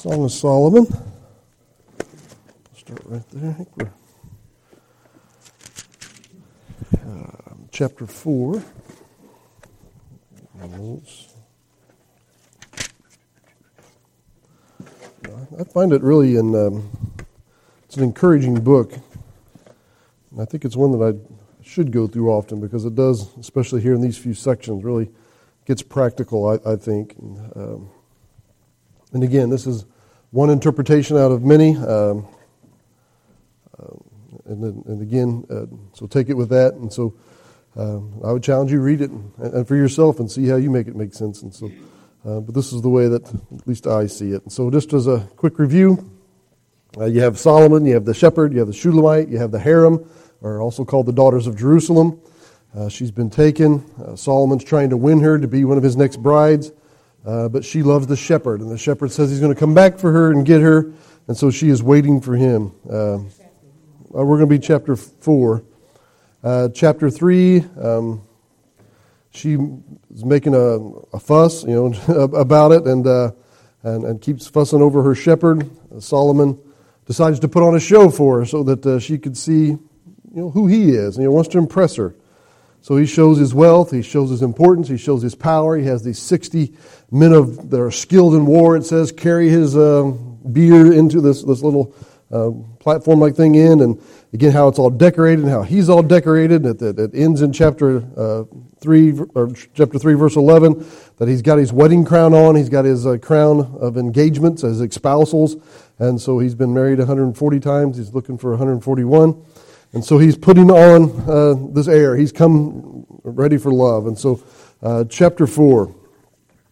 [0.00, 0.86] Song of Solomon.
[2.74, 3.50] Start right there.
[3.50, 3.92] I think we're
[7.06, 8.64] uh, chapter four.
[15.58, 16.88] I find it really an um,
[17.84, 18.94] it's an encouraging book.
[20.30, 23.82] And I think it's one that I should go through often because it does, especially
[23.82, 25.10] here in these few sections, really
[25.66, 26.48] gets practical.
[26.48, 27.16] I, I think.
[27.18, 27.90] And, um,
[29.12, 29.84] and again, this is
[30.30, 31.76] one interpretation out of many.
[31.76, 32.26] Um,
[33.78, 33.96] uh,
[34.46, 36.74] and, then, and again, uh, so take it with that.
[36.74, 37.14] And so
[37.76, 40.70] um, I would challenge you read it and, and, for yourself and see how you
[40.70, 41.42] make it make sense.
[41.42, 41.70] And so,
[42.24, 44.42] uh, but this is the way that at least I see it.
[44.42, 46.10] And so, just as a quick review,
[46.98, 49.60] uh, you have Solomon, you have the shepherd, you have the Shulamite, you have the
[49.60, 50.04] harem,
[50.40, 52.20] or also called the daughters of Jerusalem.
[52.76, 53.84] Uh, she's been taken.
[54.16, 56.72] Solomon's trying to win her to be one of his next brides.
[57.24, 59.98] Uh, but she loves the shepherd, and the shepherd says he's going to come back
[59.98, 60.90] for her and get her,
[61.28, 62.72] and so she is waiting for him.
[62.88, 63.20] Uh, uh
[64.10, 65.62] we're going to be chapter 4.
[66.42, 68.22] Uh, chapter 3, um,
[69.30, 69.58] she
[70.14, 70.78] is making a,
[71.14, 73.30] a, fuss you know, about it and, uh,
[73.82, 75.68] and, and, keeps fussing over her shepherd.
[75.98, 76.58] Solomon
[77.04, 79.78] decides to put on a show for her so that she could see you
[80.32, 82.14] know, who he is, and he wants to impress her.
[82.82, 85.76] So he shows his wealth, he shows his importance, he shows his power.
[85.76, 86.74] He has these 60
[87.10, 91.42] men of, that are skilled in war, it says, carry his uh, bier into this,
[91.42, 91.94] this little
[92.30, 93.80] uh, platform like thing in.
[93.82, 96.64] And again, how it's all decorated and how he's all decorated.
[96.64, 98.44] It, it, it ends in chapter uh,
[98.80, 100.86] 3, or chapter 3, verse 11,
[101.18, 104.80] that he's got his wedding crown on, he's got his uh, crown of engagements his
[104.80, 105.62] espousals.
[105.98, 109.44] And so he's been married 140 times, he's looking for 141.
[109.92, 112.16] And so he's putting on uh, this air.
[112.16, 114.06] He's come ready for love.
[114.06, 114.42] And so,
[114.82, 115.94] uh, chapter 4,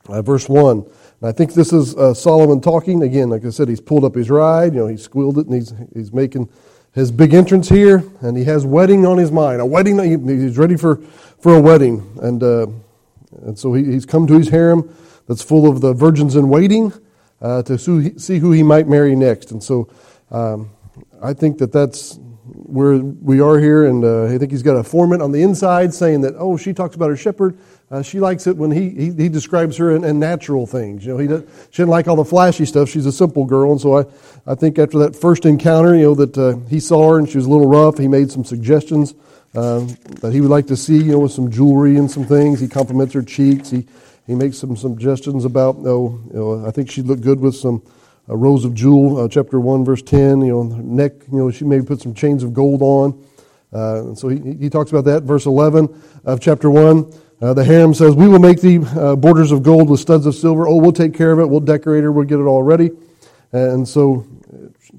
[0.08, 0.78] uh, verse 1.
[0.78, 3.02] And I think this is uh, Solomon talking.
[3.02, 4.72] Again, like I said, he's pulled up his ride.
[4.72, 6.48] You know, he's squealed it and he's, he's making
[6.94, 8.04] his big entrance here.
[8.20, 9.60] And he has wedding on his mind.
[9.60, 10.96] A wedding, he's ready for,
[11.40, 12.18] for a wedding.
[12.22, 12.66] And, uh,
[13.42, 14.94] and so he, he's come to his harem
[15.26, 16.92] that's full of the virgins in waiting
[17.42, 17.78] uh, to
[18.18, 19.50] see who he might marry next.
[19.50, 19.88] And so
[20.30, 20.70] um,
[21.20, 22.18] I think that that's
[22.68, 25.94] where we are here, and uh, I think he's got a foreman on the inside
[25.94, 27.58] saying that, oh, she talks about her shepherd.
[27.90, 31.06] Uh, she likes it when he, he, he describes her in, in, natural things.
[31.06, 32.90] You know, he does, she doesn't like all the flashy stuff.
[32.90, 34.04] She's a simple girl, and so I,
[34.46, 37.38] I think after that first encounter, you know, that uh, he saw her and she
[37.38, 37.96] was a little rough.
[37.96, 39.14] He made some suggestions
[39.54, 39.88] um,
[40.20, 42.60] that he would like to see, you know, with some jewelry and some things.
[42.60, 43.70] He compliments her cheeks.
[43.70, 43.86] He
[44.28, 47.82] he makes some suggestions about, oh, you know, I think she'd look good with some
[48.28, 50.40] uh, Rows of Jewel, uh, chapter 1, verse 10.
[50.40, 53.26] You know, neck, you know, she maybe put some chains of gold on.
[53.72, 55.22] Uh, so he, he talks about that.
[55.22, 57.12] Verse 11 of chapter 1.
[57.40, 60.34] Uh, the harem says, We will make the uh, borders of gold with studs of
[60.34, 60.66] silver.
[60.66, 61.46] Oh, we'll take care of it.
[61.46, 62.10] We'll decorate her.
[62.10, 62.90] We'll get it all ready.
[63.52, 64.26] And so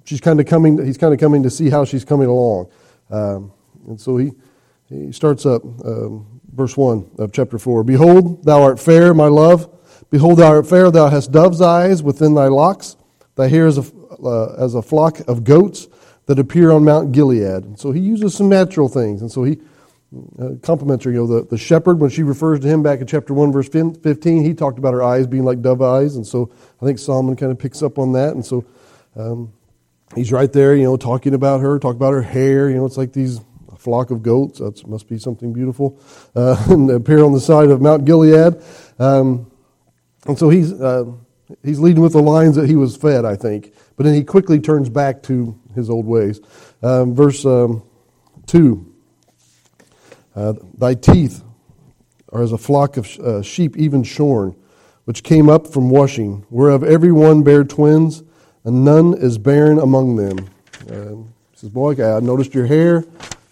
[0.05, 2.71] she's kind of coming, he's kind of coming to see how she's coming along.
[3.09, 3.51] Um,
[3.87, 4.31] and so he,
[4.87, 7.83] he starts up, um, verse 1 of chapter 4.
[7.83, 9.69] Behold, thou art fair, my love.
[10.09, 10.89] Behold, thou art fair.
[10.89, 12.95] Thou hast dove's eyes within thy locks.
[13.39, 13.85] Thy hair is a,
[14.21, 15.87] uh, as a flock of goats
[16.25, 17.63] that appear on Mount Gilead.
[17.63, 19.21] And so he uses some natural things.
[19.21, 19.61] And so he
[20.37, 21.11] uh, compliments her.
[21.11, 23.69] You know, the, the shepherd, when she refers to him back in chapter 1, verse
[23.69, 26.17] 15, he talked about her eyes being like dove eyes.
[26.17, 26.51] And so
[26.81, 28.33] I think Solomon kind of picks up on that.
[28.33, 28.65] And so
[29.15, 29.53] um,
[30.15, 32.69] he's right there, you know, talking about her, talking about her hair.
[32.69, 33.39] You know, it's like these
[33.77, 34.59] flock of goats.
[34.59, 35.97] That must be something beautiful.
[36.35, 38.61] Uh, and appear on the side of Mount Gilead.
[38.99, 39.49] Um,
[40.27, 40.73] and so he's.
[40.73, 41.13] Uh,
[41.63, 43.73] He's leading with the lines that he was fed, I think.
[43.95, 46.39] But then he quickly turns back to his old ways.
[46.81, 47.83] Um, verse um,
[48.45, 48.85] 2
[50.35, 51.43] uh, Thy teeth
[52.31, 54.55] are as a flock of uh, sheep, even shorn,
[55.05, 58.23] which came up from washing, whereof every one bare twins,
[58.63, 60.49] and none is barren among them.
[60.89, 61.15] Uh,
[61.51, 63.03] he says, Boy, I noticed your hair,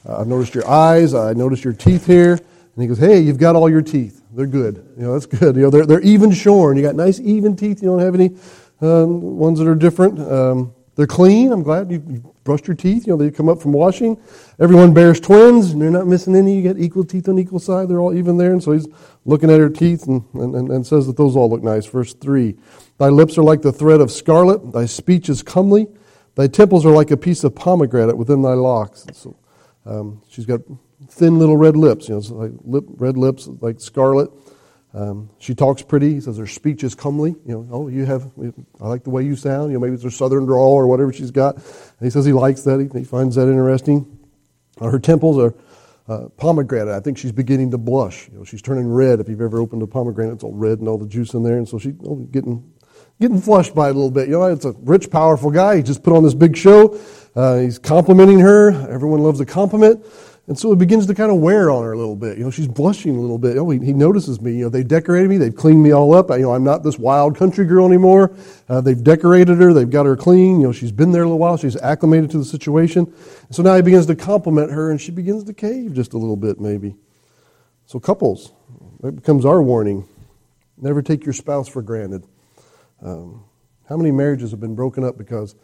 [0.08, 2.34] I've noticed your eyes, I noticed your teeth here.
[2.34, 4.22] And he goes, Hey, you've got all your teeth.
[4.38, 4.76] They're good.
[4.96, 5.56] You know, that's good.
[5.56, 6.78] You know, they're, they're even shorn.
[6.78, 7.82] You got nice even teeth.
[7.82, 8.36] You don't have any
[8.82, 10.20] um, ones that are different.
[10.20, 11.52] Um, they're clean.
[11.52, 12.00] I'm glad you,
[12.44, 13.08] brushed your teeth.
[13.08, 14.16] You know, they come up from washing.
[14.60, 16.56] Everyone bears twins, and they're not missing any.
[16.56, 17.90] You got equal teeth on equal side.
[17.90, 18.52] They're all even there.
[18.52, 18.88] And so he's
[19.26, 21.88] looking at her teeth and, and, and says that those all look nice.
[21.88, 22.56] Verse 3
[23.00, 24.72] Thy lips are like the thread of scarlet.
[24.72, 25.88] Thy speech is comely.
[26.36, 29.04] Thy temples are like a piece of pomegranate within thy locks.
[29.06, 29.36] And so
[29.88, 30.62] um, she's got
[31.10, 34.32] thin little red lips, you know, like lip, red lips like scarlet.
[34.94, 36.16] Um, she talks pretty.
[36.16, 37.36] He says her speech is comely.
[37.46, 38.32] You know, oh, you have,
[38.82, 39.72] I like the way you sound.
[39.72, 41.56] You know, maybe it's her southern drawl or whatever she's got.
[41.56, 41.64] And
[42.02, 42.80] he says he likes that.
[42.80, 44.18] He, he finds that interesting.
[44.82, 45.54] Uh, her temples are
[46.08, 46.96] uh, pomegranate.
[46.96, 48.30] I think she's beginning to blush.
[48.30, 49.20] You know, she's turning red.
[49.20, 51.58] If you've ever opened a pomegranate, it's all red and all the juice in there.
[51.58, 52.72] And so she's oh, getting,
[53.20, 54.28] getting flushed by it a little bit.
[54.28, 55.78] You know, it's a rich, powerful guy.
[55.78, 57.00] He just put on this big show.
[57.36, 58.72] Uh, he's complimenting her.
[58.90, 60.04] Everyone loves a compliment.
[60.48, 62.38] And so it begins to kind of wear on her a little bit.
[62.38, 63.58] You know, she's blushing a little bit.
[63.58, 64.54] Oh, he, he notices me.
[64.54, 65.38] You know, they decorated me.
[65.38, 66.32] They've cleaned me all up.
[66.32, 68.34] I, you know, I'm not this wild country girl anymore.
[68.70, 69.74] Uh, they've decorated her.
[69.74, 70.62] They've got her clean.
[70.62, 71.58] You know, she's been there a little while.
[71.58, 73.14] She's acclimated to the situation.
[73.48, 76.18] And so now he begins to compliment her, and she begins to cave just a
[76.18, 76.96] little bit, maybe.
[77.86, 78.54] So couples,
[79.02, 80.08] that becomes our warning.
[80.78, 82.26] Never take your spouse for granted.
[83.02, 83.44] Um,
[83.90, 85.56] how many marriages have been broken up because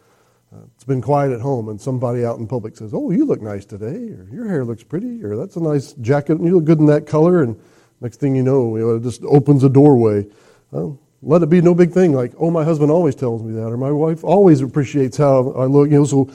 [0.54, 3.42] uh, it's been quiet at home and somebody out in public says, Oh, you look
[3.42, 6.64] nice today, or your hair looks pretty, or that's a nice jacket, and you look
[6.64, 7.58] good in that color, and
[8.00, 10.26] next thing you know, you know it just opens a doorway.
[10.70, 13.66] Well, let it be no big thing like, Oh, my husband always tells me that,
[13.66, 15.90] or my wife always appreciates how I look.
[15.90, 16.30] You know, so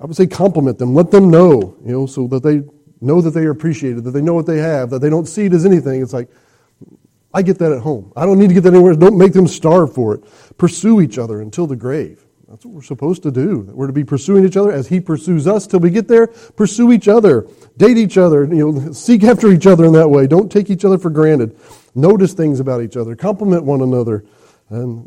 [0.00, 2.62] I would say compliment them, let them know, you know, so that they
[3.00, 5.46] know that they are appreciated, that they know what they have, that they don't see
[5.46, 6.00] it as anything.
[6.00, 6.30] It's like,
[7.34, 8.12] I get that at home.
[8.16, 8.94] I don't need to get that anywhere.
[8.94, 10.24] Don't make them starve for it.
[10.56, 12.24] Pursue each other until the grave.
[12.48, 13.68] That's what we're supposed to do.
[13.74, 16.28] We're to be pursuing each other as He pursues us till we get there.
[16.28, 17.46] Pursue each other,
[17.76, 20.26] date each other, you know, seek after each other in that way.
[20.26, 21.58] Don't take each other for granted.
[21.94, 23.14] Notice things about each other.
[23.14, 24.24] Compliment one another,
[24.70, 25.06] and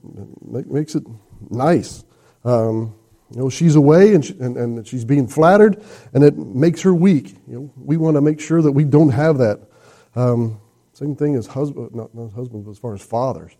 [0.53, 1.03] it makes it
[1.49, 2.03] nice.
[2.45, 2.93] Um,
[3.31, 5.83] you know, she's away and, she, and, and she's being flattered,
[6.13, 7.35] and it makes her weak.
[7.47, 9.61] You know, we want to make sure that we don't have that.
[10.15, 10.59] Um,
[10.93, 13.53] same thing as husband, not, not husbands, but as far as fathers.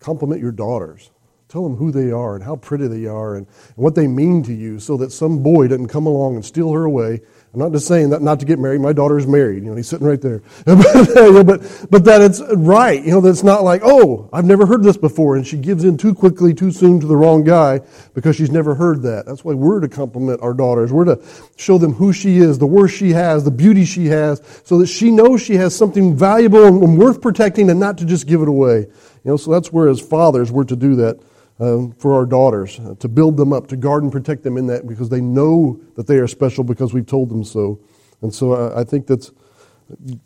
[0.00, 1.10] Compliment your daughters.
[1.52, 4.42] Tell them who they are and how pretty they are and, and what they mean
[4.44, 7.20] to you so that some boy doesn't come along and steal her away.
[7.52, 8.80] I'm not just saying that not to get married.
[8.80, 9.62] My daughter is married.
[9.62, 10.40] You know, he's sitting right there.
[10.64, 13.04] but, but that it's right.
[13.04, 15.36] You know, that's not like, oh, I've never heard this before.
[15.36, 17.82] And she gives in too quickly, too soon to the wrong guy
[18.14, 19.26] because she's never heard that.
[19.26, 20.90] That's why we're to compliment our daughters.
[20.90, 21.22] We're to
[21.58, 24.86] show them who she is, the worth she has, the beauty she has, so that
[24.86, 28.48] she knows she has something valuable and worth protecting and not to just give it
[28.48, 28.78] away.
[28.78, 31.20] You know, so that's where as fathers we're to do that
[31.62, 34.66] um, for our daughters, uh, to build them up, to guard and protect them in
[34.66, 37.78] that because they know that they are special because we've told them so.
[38.20, 39.30] And so I, I think that's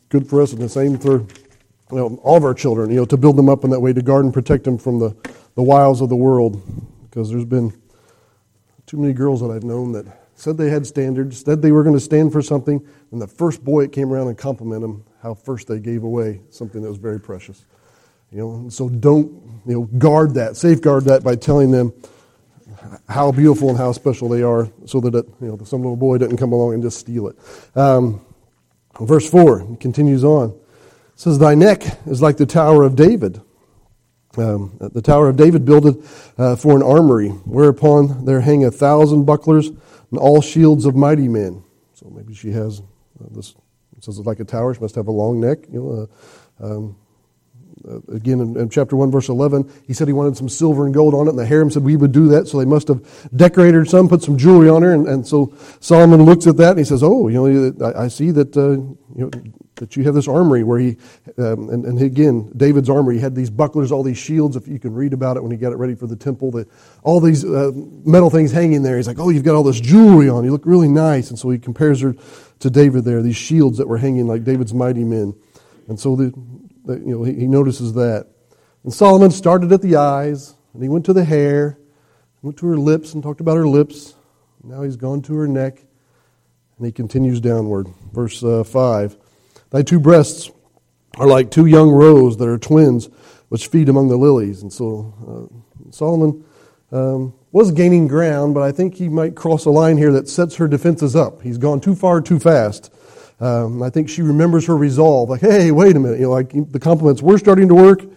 [0.08, 1.18] good for us and the same for
[1.90, 3.92] you know, all of our children, you know, to build them up in that way,
[3.92, 5.14] to guard and protect them from the,
[5.56, 6.62] the wiles of the world.
[7.02, 7.70] Because there's been
[8.86, 10.06] too many girls that I've known that
[10.36, 13.62] said they had standards, said they were going to stand for something, and the first
[13.62, 16.98] boy that came around and complimented them, how first they gave away something that was
[16.98, 17.66] very precious.
[18.32, 19.30] You know, so don't
[19.66, 21.92] you know guard that, safeguard that by telling them
[23.08, 26.18] how beautiful and how special they are, so that it, you know some little boy
[26.18, 27.36] doesn't come along and just steal it.
[27.74, 28.24] Um,
[29.00, 30.50] verse four continues on.
[30.50, 33.40] It says, "Thy neck is like the tower of David."
[34.36, 36.04] Um, the tower of David builded
[36.36, 41.26] uh, for an armory, whereupon there hang a thousand bucklers and all shields of mighty
[41.26, 41.64] men.
[41.94, 43.54] So maybe she has uh, this.
[43.96, 44.74] It says it's like a tower.
[44.74, 45.60] She must have a long neck.
[45.72, 46.08] You know,
[46.60, 46.96] uh, um,
[48.12, 51.14] again in, in, chapter 1 verse 11 he said he wanted some silver and gold
[51.14, 52.48] on it and the harem said we would do that.
[52.48, 56.24] So they must have decorated some put some jewelry on her and, and so solomon
[56.24, 58.96] looks at that and he says oh you know i, I see that uh, you
[59.16, 59.30] know
[59.76, 60.96] that you have this armory where he
[61.38, 64.78] um, and, and, again david's armory he had these bucklers all these shields if you
[64.78, 66.68] can read about it when he got it ready for the temple that
[67.02, 67.70] all these uh,
[68.04, 68.96] metal things hanging there.
[68.96, 70.44] He's like oh you've got all this jewelry on.
[70.44, 71.30] You look really nice.
[71.30, 72.14] And so he compares her
[72.60, 75.34] to david there these shields that were hanging like david's mighty men.
[75.88, 76.34] And so the,
[76.88, 78.28] you know, he, he notices that.
[78.84, 81.78] And Solomon started at the eyes, and he went to the hair,
[82.42, 84.14] went to her lips and talked about her lips.
[84.62, 85.84] Now he's gone to her neck,
[86.78, 87.88] and he continues downward.
[88.12, 89.16] Verse uh, 5
[89.70, 90.50] Thy two breasts
[91.18, 93.08] are like two young roes that are twins,
[93.48, 94.62] which feed among the lilies.
[94.62, 96.44] And so uh, Solomon
[96.92, 100.56] um, was gaining ground, but I think he might cross a line here that sets
[100.56, 101.42] her defenses up.
[101.42, 102.92] He's gone too far too fast.
[103.38, 106.52] Um, I think she remembers her resolve, like, hey, wait a minute, you know, like
[106.72, 108.10] the compliments were starting to work, you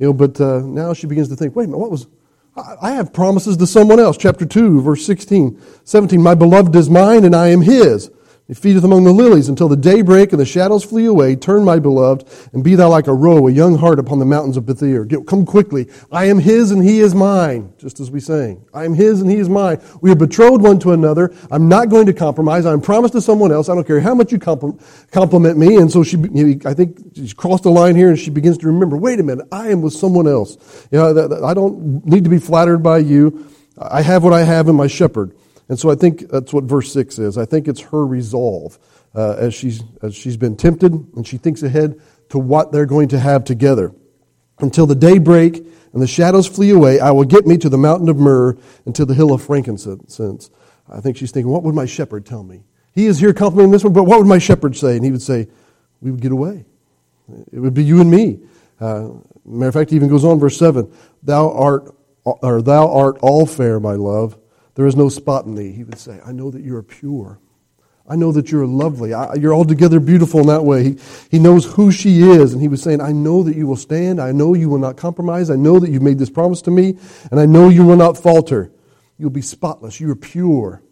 [0.00, 2.08] know, but uh, now she begins to think, wait a minute, what was,
[2.56, 4.16] I have promises to someone else.
[4.16, 8.10] Chapter 2, verse 16, 17, my beloved is mine and I am his.
[8.46, 11.34] He feedeth among the lilies until the day break and the shadows flee away.
[11.34, 14.58] Turn, my beloved, and be thou like a roe, a young hart upon the mountains
[14.58, 15.06] of Bether.
[15.06, 15.88] Come quickly.
[16.12, 18.62] I am his and he is mine, just as we sang.
[18.74, 19.80] I am his and he is mine.
[20.02, 21.34] We are betrothed one to another.
[21.50, 22.66] I'm not going to compromise.
[22.66, 23.70] I'm promised to someone else.
[23.70, 25.76] I don't care how much you compliment me.
[25.76, 26.18] And so she,
[26.66, 29.48] I think she's crossed the line here and she begins to remember, wait a minute,
[29.52, 30.58] I am with someone else.
[30.90, 33.46] You know, I don't need to be flattered by you.
[33.78, 35.34] I have what I have in my shepherd.
[35.68, 37.38] And so I think that's what verse 6 is.
[37.38, 38.78] I think it's her resolve
[39.14, 43.08] uh, as, she's, as she's been tempted and she thinks ahead to what they're going
[43.08, 43.92] to have together.
[44.58, 45.56] Until the day break
[45.92, 48.94] and the shadows flee away, I will get me to the mountain of myrrh and
[48.94, 50.50] to the hill of frankincense.
[50.88, 52.64] I think she's thinking, what would my shepherd tell me?
[52.92, 54.96] He is here complimenting this one, but what would my shepherd say?
[54.96, 55.48] And he would say,
[56.00, 56.64] we would get away.
[57.52, 58.40] It would be you and me.
[58.80, 59.08] Uh,
[59.44, 60.92] matter of fact, he even goes on, verse 7
[61.22, 61.94] Thou art
[62.24, 64.38] or thou art all fair, my love.
[64.74, 65.72] There is no spot in thee.
[65.72, 67.38] He would say, I know that you are pure.
[68.06, 69.14] I know that you're lovely.
[69.14, 70.84] I, you're altogether beautiful in that way.
[70.84, 70.98] He,
[71.30, 72.52] he knows who she is.
[72.52, 74.20] And he was saying, I know that you will stand.
[74.20, 75.48] I know you will not compromise.
[75.48, 76.98] I know that you've made this promise to me.
[77.30, 78.70] And I know you will not falter.
[79.16, 80.00] You'll be spotless.
[80.00, 80.82] You are pure.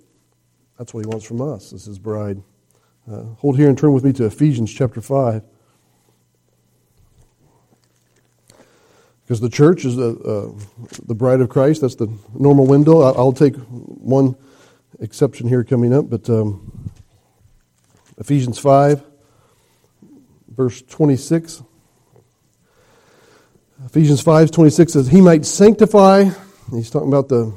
[0.79, 2.43] That's what he wants from us as his bride.
[3.11, 5.43] Uh, hold here and turn with me to Ephesians chapter 5.
[9.25, 11.81] Because the church is the, uh, the bride of Christ.
[11.81, 13.03] That's the normal window.
[13.03, 14.37] I'll take one
[15.01, 16.91] exception here coming up, but um,
[18.19, 19.03] Ephesians 5,
[20.49, 21.63] verse 26.
[23.87, 26.31] Ephesians 5, 26 says, He might sanctify,
[26.71, 27.53] he's talking about the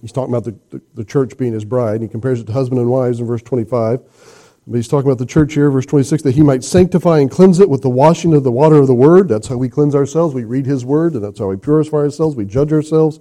[0.00, 2.02] he's talking about the, the, the church being his bride.
[2.02, 4.00] He compares it to husband and wives in verse 25.
[4.66, 7.60] But he's talking about the church here, verse 26, that he might sanctify and cleanse
[7.60, 9.28] it with the washing of the water of the word.
[9.28, 10.34] That's how we cleanse ourselves.
[10.34, 12.34] We read his word, and that's how we purify ourselves.
[12.34, 13.20] We judge ourselves.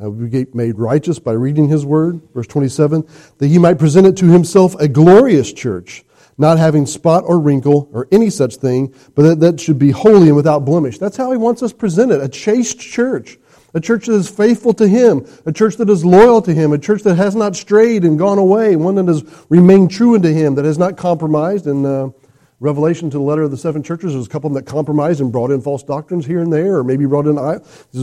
[0.00, 2.20] Uh, we get made righteous by reading his word.
[2.32, 3.04] Verse 27,
[3.38, 6.04] that he might present it to himself a glorious church,
[6.38, 10.28] not having spot or wrinkle or any such thing, but that, that should be holy
[10.28, 10.98] and without blemish.
[10.98, 13.38] That's how he wants us presented, a chaste church
[13.74, 16.78] a church that is faithful to Him, a church that is loyal to Him, a
[16.78, 20.54] church that has not strayed and gone away, one that has remained true unto Him,
[20.54, 21.66] that has not compromised.
[21.66, 22.10] In uh,
[22.58, 25.20] Revelation to the letter of the seven churches, there's a couple of them that compromised
[25.20, 27.36] and brought in false doctrines here and there, or maybe brought in.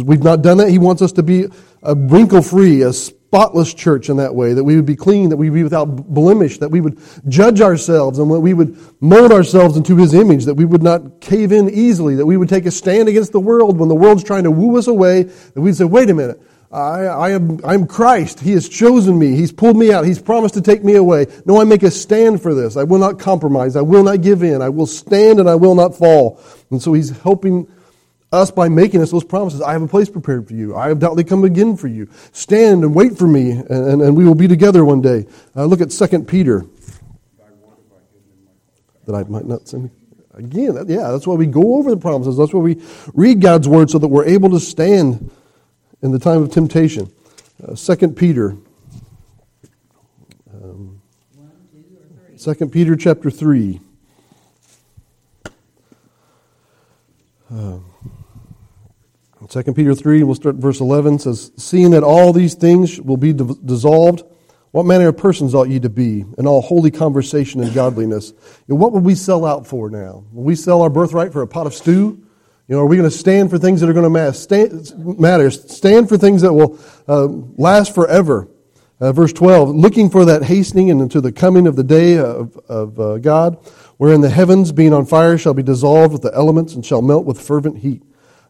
[0.05, 0.70] We've not done that.
[0.70, 1.48] He wants us to be
[1.82, 2.93] a wrinkle free, a
[3.33, 5.85] spotless church in that way, that we would be clean, that we would be without
[5.85, 10.45] blemish, that we would judge ourselves and that we would mold ourselves into His image,
[10.45, 13.39] that we would not cave in easily, that we would take a stand against the
[13.39, 16.39] world when the world's trying to woo us away, that we'd say, wait a minute,
[16.71, 18.39] I, I am, I'm Christ.
[18.39, 19.35] He has chosen me.
[19.35, 20.05] He's pulled me out.
[20.05, 21.25] He's promised to take me away.
[21.47, 22.77] No, I make a stand for this.
[22.77, 23.75] I will not compromise.
[23.75, 24.61] I will not give in.
[24.61, 26.39] I will stand and I will not fall.
[26.69, 27.67] And so He's helping
[28.33, 29.61] us by making us those promises.
[29.61, 30.75] I have a place prepared for you.
[30.75, 32.09] I have doubtless come again for you.
[32.31, 35.27] Stand and wait for me, and, and, and we will be together one day.
[35.55, 36.65] Uh, look at 2 Peter.
[39.05, 39.91] That I might not sin.
[40.33, 42.37] Again, yeah, that's why we go over the promises.
[42.37, 42.81] That's why we
[43.13, 45.29] read God's word so that we're able to stand
[46.01, 47.11] in the time of temptation.
[47.63, 48.57] Uh, 2 Peter.
[50.51, 51.01] Um,
[52.37, 53.79] 2 Peter chapter 3.
[57.53, 57.77] Uh,
[59.50, 63.33] 2 Peter 3, we'll start verse 11, says, Seeing that all these things will be
[63.33, 64.23] dissolved,
[64.71, 68.33] what manner of persons ought ye to be in all holy conversation and godliness?
[68.67, 70.23] Know, what would we sell out for now?
[70.31, 72.25] Will we sell our birthright for a pot of stew?
[72.67, 75.51] You know, are we going to stand for things that are going to matter?
[75.51, 78.47] Stand for things that will uh, last forever.
[79.00, 82.57] Uh, verse 12, looking for that hastening and into the coming of the day of,
[82.69, 83.57] of uh, God,
[83.97, 87.25] wherein the heavens, being on fire, shall be dissolved with the elements and shall melt
[87.25, 88.01] with fervent heat.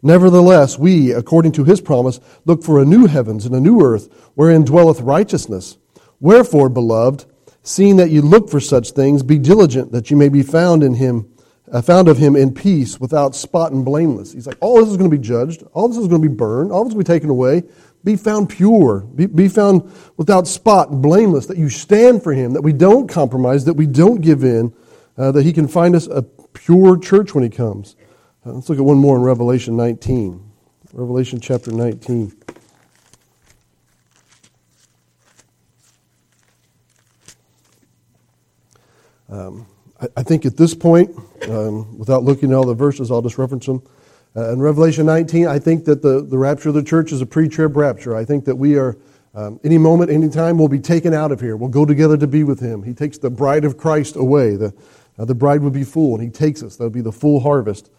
[0.06, 4.10] Nevertheless, we, according to his promise, look for a new heavens and a new earth,
[4.36, 5.78] wherein dwelleth righteousness.
[6.20, 7.26] Wherefore, beloved,
[7.64, 10.96] seeing that ye look for such things, be diligent that ye may be found in
[10.96, 11.34] him,
[11.72, 14.34] uh, found of him in peace, without spot and blameless.
[14.34, 16.36] He's like, all this is going to be judged, all this is going to be
[16.36, 17.64] burned, all this to be taken away.
[18.04, 22.52] Be found pure, be, be found without spot and blameless, that you stand for him,
[22.52, 24.74] that we don't compromise, that we don't give in,
[25.18, 27.96] uh, that he can find us a pure church when he comes.
[28.46, 30.44] Let's look at one more in Revelation 19.
[30.92, 32.34] Revelation chapter 19.
[39.30, 39.66] Um,
[40.02, 43.38] I, I, think at this point, um, without looking at all the verses, I'll just
[43.38, 43.82] reference them.
[44.36, 47.26] Uh, in Revelation 19, I think that the, the rapture of the church is a
[47.26, 48.14] pre trib rapture.
[48.14, 48.98] I think that we are,
[49.34, 51.56] um, any moment, any time, we'll be taken out of here.
[51.56, 52.84] We'll go together to be with Him.
[52.84, 54.58] He takes the bride of Christ away.
[54.58, 54.74] The,
[55.18, 56.76] uh, the bride would be full, and He takes us.
[56.76, 57.90] That'll be the full harvest.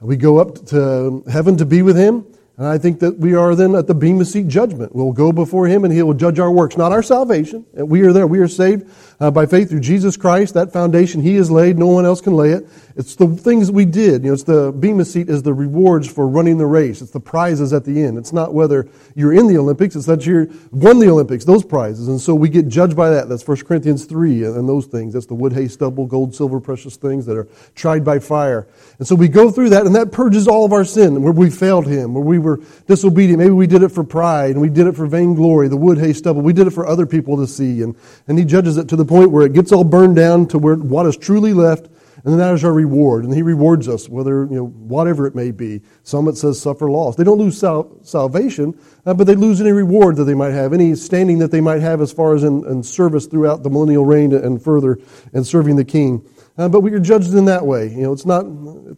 [0.00, 2.26] We go up to heaven to be with him.
[2.58, 4.94] And I think that we are then at the Bema Seat judgment.
[4.94, 7.66] We'll go before Him and He will judge our works, not our salvation.
[7.74, 8.26] We are there.
[8.26, 10.54] We are saved uh, by faith through Jesus Christ.
[10.54, 11.78] That foundation He has laid.
[11.78, 12.66] No one else can lay it.
[12.96, 14.22] It's the things we did.
[14.22, 17.02] You know, it's the Bema Seat is the rewards for running the race.
[17.02, 18.16] It's the prizes at the end.
[18.16, 19.94] It's not whether you're in the Olympics.
[19.94, 22.08] It's that you won the Olympics, those prizes.
[22.08, 23.28] And so we get judged by that.
[23.28, 25.12] That's 1 Corinthians 3 and those things.
[25.12, 28.66] That's the wood, hay, stubble, gold, silver, precious things that are tried by fire.
[28.98, 31.50] And so we go through that and that purges all of our sin where we
[31.50, 33.38] failed Him, where we were disobedient.
[33.38, 36.12] Maybe we did it for pride and we did it for vainglory, the wood, hay,
[36.12, 36.42] stubble.
[36.42, 37.82] We did it for other people to see.
[37.82, 37.94] And,
[38.26, 40.76] and He judges it to the point where it gets all burned down to where
[40.76, 41.88] what is truly left
[42.26, 43.24] and then that is our reward.
[43.24, 45.80] And He rewards us, whether, you know, whatever it may be.
[46.02, 47.14] Some it says suffer loss.
[47.14, 48.76] They don't lose sal- salvation,
[49.06, 51.82] uh, but they lose any reward that they might have, any standing that they might
[51.82, 54.98] have as far as in, in service throughout the millennial reign and further
[55.34, 56.28] and serving the King.
[56.58, 57.88] Uh, but we are judged in that way.
[57.88, 58.46] You know, it's not,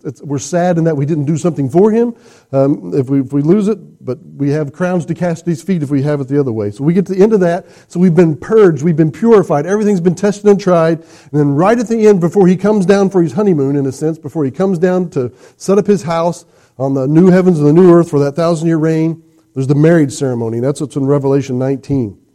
[0.05, 2.15] it's, we're sad in that we didn't do something for him
[2.53, 5.83] um, if, we, if we lose it, but we have crowns to cast his feet
[5.83, 6.71] if we have it the other way.
[6.71, 7.67] So we get to the end of that.
[7.91, 10.99] So we've been purged, we've been purified, everything's been tested and tried.
[11.01, 13.93] And then right at the end, before he comes down for his honeymoon, in a
[13.93, 16.45] sense, before he comes down to set up his house
[16.79, 19.23] on the new heavens and the new earth for that thousand year reign,
[19.55, 20.61] there's the marriage ceremony.
[20.61, 22.28] That's what's in Revelation 19.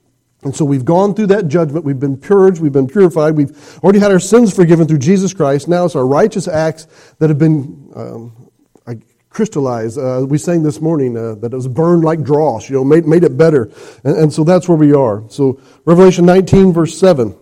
[0.44, 1.86] And so we've gone through that judgment.
[1.86, 2.62] We've been purged.
[2.62, 3.36] We've been purified.
[3.36, 5.68] We've already had our sins forgiven through Jesus Christ.
[5.68, 6.88] Now it's our righteous acts
[7.20, 8.44] that have been um,
[9.34, 9.98] crystallized.
[9.98, 13.06] Uh, we sang this morning uh, that it was burned like dross, you know, made,
[13.06, 13.72] made it better.
[14.04, 15.24] And, and so that's where we are.
[15.30, 17.36] So Revelation 19, verse 7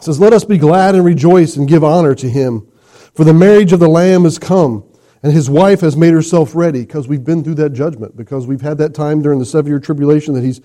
[0.00, 2.68] says, Let us be glad and rejoice and give honor to him.
[3.14, 4.84] For the marriage of the Lamb is come,
[5.22, 8.60] and his wife has made herself ready, because we've been through that judgment, because we've
[8.60, 10.60] had that time during the seven year tribulation that he's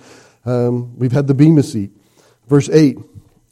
[0.48, 1.92] um, we've had the Bema seat.
[2.48, 2.98] Verse 8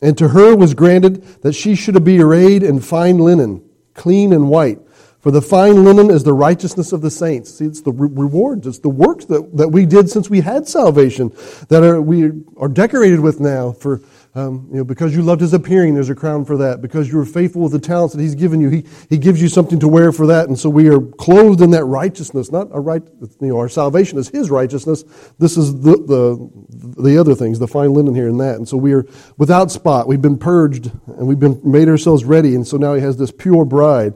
[0.02, 4.50] And to her was granted that she should be arrayed in fine linen, clean and
[4.50, 4.80] white.
[5.20, 7.56] For the fine linen is the righteousness of the saints.
[7.56, 10.68] See, it's the re- rewards, it's the works that, that we did since we had
[10.68, 11.34] salvation
[11.70, 14.02] that are, we are decorated with now for
[14.36, 16.82] um, you know, because you loved his appearing, there's a crown for that.
[16.82, 19.48] Because you were faithful with the talents that he's given you, he, he gives you
[19.48, 20.50] something to wear for that.
[20.50, 24.18] And so we are clothed in that righteousness, not a right, you know, our salvation
[24.18, 25.06] is his righteousness.
[25.39, 28.58] This is the, the, the other things, the fine linen here and that.
[28.58, 29.06] And so we are
[29.38, 30.06] without spot.
[30.06, 32.56] We've been purged and we've been made ourselves ready.
[32.56, 34.13] And so now he has this pure bride.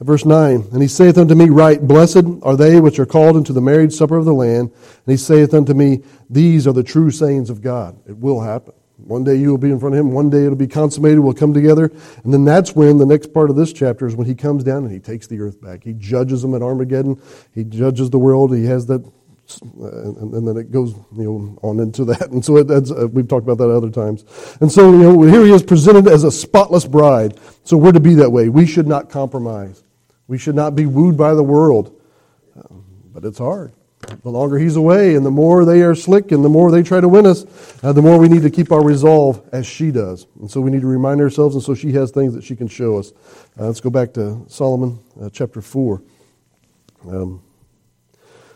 [0.00, 3.54] Verse 9, and he saith unto me, Right, blessed are they which are called into
[3.54, 4.66] the marriage supper of the Lamb.
[4.66, 4.72] And
[5.06, 7.98] he saith unto me, These are the true sayings of God.
[8.06, 8.74] It will happen.
[8.96, 10.12] One day you will be in front of him.
[10.12, 11.18] One day it'll be consummated.
[11.18, 11.90] We'll come together.
[12.22, 14.84] And then that's when the next part of this chapter is when he comes down
[14.84, 15.82] and he takes the earth back.
[15.82, 17.20] He judges them at Armageddon.
[17.52, 18.54] He judges the world.
[18.54, 22.30] He has that, uh, and, then it goes you know on into that.
[22.30, 24.24] And so it, uh, we've talked about that other times.
[24.60, 27.38] And so you know here he is presented as a spotless bride.
[27.64, 28.48] So we're to be that way.
[28.48, 29.82] We should not compromise.
[30.28, 32.00] We should not be wooed by the world.
[32.56, 33.72] Um, but it's hard.
[34.22, 37.00] The longer he's away and the more they are slick and the more they try
[37.00, 37.44] to win us,
[37.82, 40.26] uh, the more we need to keep our resolve as she does.
[40.40, 42.68] And so we need to remind ourselves, and so she has things that she can
[42.68, 43.12] show us.
[43.58, 46.02] Uh, let's go back to Solomon uh, chapter 4.
[47.08, 47.42] Um,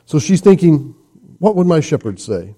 [0.07, 0.95] so she's thinking,
[1.39, 2.55] what would my shepherd say?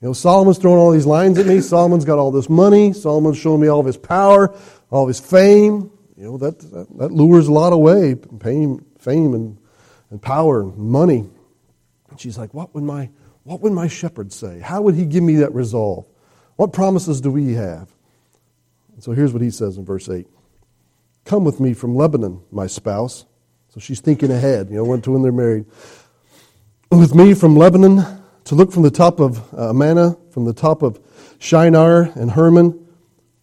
[0.00, 1.60] You know, Solomon's throwing all these lines at me.
[1.60, 2.92] Solomon's got all this money.
[2.92, 4.54] Solomon's showing me all of his power,
[4.90, 5.90] all of his fame.
[6.16, 9.58] You know, that, that, that lures a lot away fame, fame and,
[10.10, 11.28] and power and money.
[12.16, 13.10] She's like, what would my,
[13.44, 14.60] what would my shepherd say?
[14.60, 16.06] How would he give me that resolve?
[16.56, 17.88] What promises do we have?
[18.94, 20.26] And so here's what he says in verse 8
[21.24, 23.26] Come with me from Lebanon, my spouse.
[23.68, 25.66] So she's thinking ahead, you know, when to when they're married.
[26.90, 28.02] With me from Lebanon
[28.44, 30.98] to look from the top of uh, Amana, from the top of
[31.38, 32.86] Shinar and Hermon,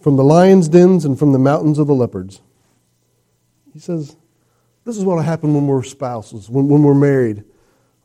[0.02, 2.42] from the lion's dens and from the mountains of the leopards.
[3.72, 4.16] He says,
[4.84, 7.44] This is what will happen when we're spouses, when, when we're married.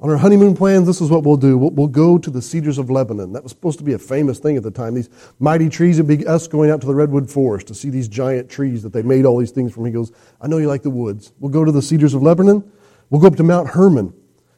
[0.03, 1.59] On our honeymoon plans, this is what we'll do.
[1.59, 3.35] We'll, we'll, go to the cedars of Lebanon.
[3.35, 4.95] That was supposed to be a famous thing at the time.
[4.95, 8.09] These mighty trees would be us going out to the redwood forest to see these
[8.09, 9.85] giant trees that they made all these things from.
[9.85, 10.11] He goes,
[10.41, 11.33] I know you like the woods.
[11.39, 12.71] We'll go to the cedars of Lebanon.
[13.11, 14.15] We'll go up to Mount Hermon.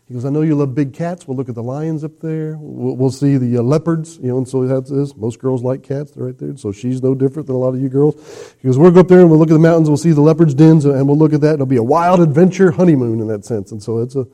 [0.07, 1.27] He goes, I know you love big cats.
[1.27, 2.57] We'll look at the lions up there.
[2.61, 5.17] We'll, we'll see the uh, leopards, you know, and so that's this.
[5.17, 6.13] Most girls like cats.
[6.13, 6.57] They're right there.
[6.57, 8.15] So she's no different than a lot of you girls.
[8.61, 9.89] He goes, we'll go up there and we'll look at the mountains.
[9.89, 11.55] We'll see the leopards' dens and we'll look at that.
[11.55, 13.73] It'll be a wild adventure honeymoon in that sense.
[13.73, 14.27] And so it's a,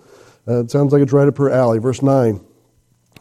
[0.49, 1.79] uh, it sounds like it's right up her alley.
[1.79, 2.41] Verse 9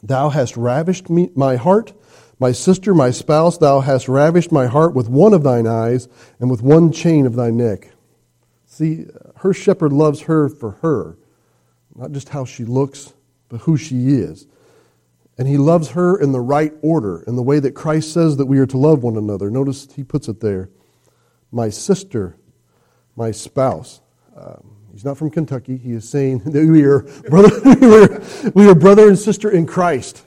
[0.03, 1.93] Thou hast ravished me, my heart,
[2.39, 6.07] my sister, my spouse, thou hast ravished my heart with one of thine eyes
[6.39, 7.89] and with one chain of thy neck.
[8.65, 9.05] See,
[9.37, 11.17] her shepherd loves her for her,
[11.95, 13.13] not just how she looks,
[13.49, 14.45] but who she is.
[15.37, 18.45] And he loves her in the right order, in the way that Christ says that
[18.45, 19.49] we are to love one another.
[19.49, 20.69] Notice he puts it there
[21.51, 22.35] my sister,
[23.15, 24.01] my spouse.
[24.35, 25.77] Um, He's not from Kentucky.
[25.77, 29.67] He is saying that we are brother, we are, we are brother and sister in
[29.67, 30.23] Christ.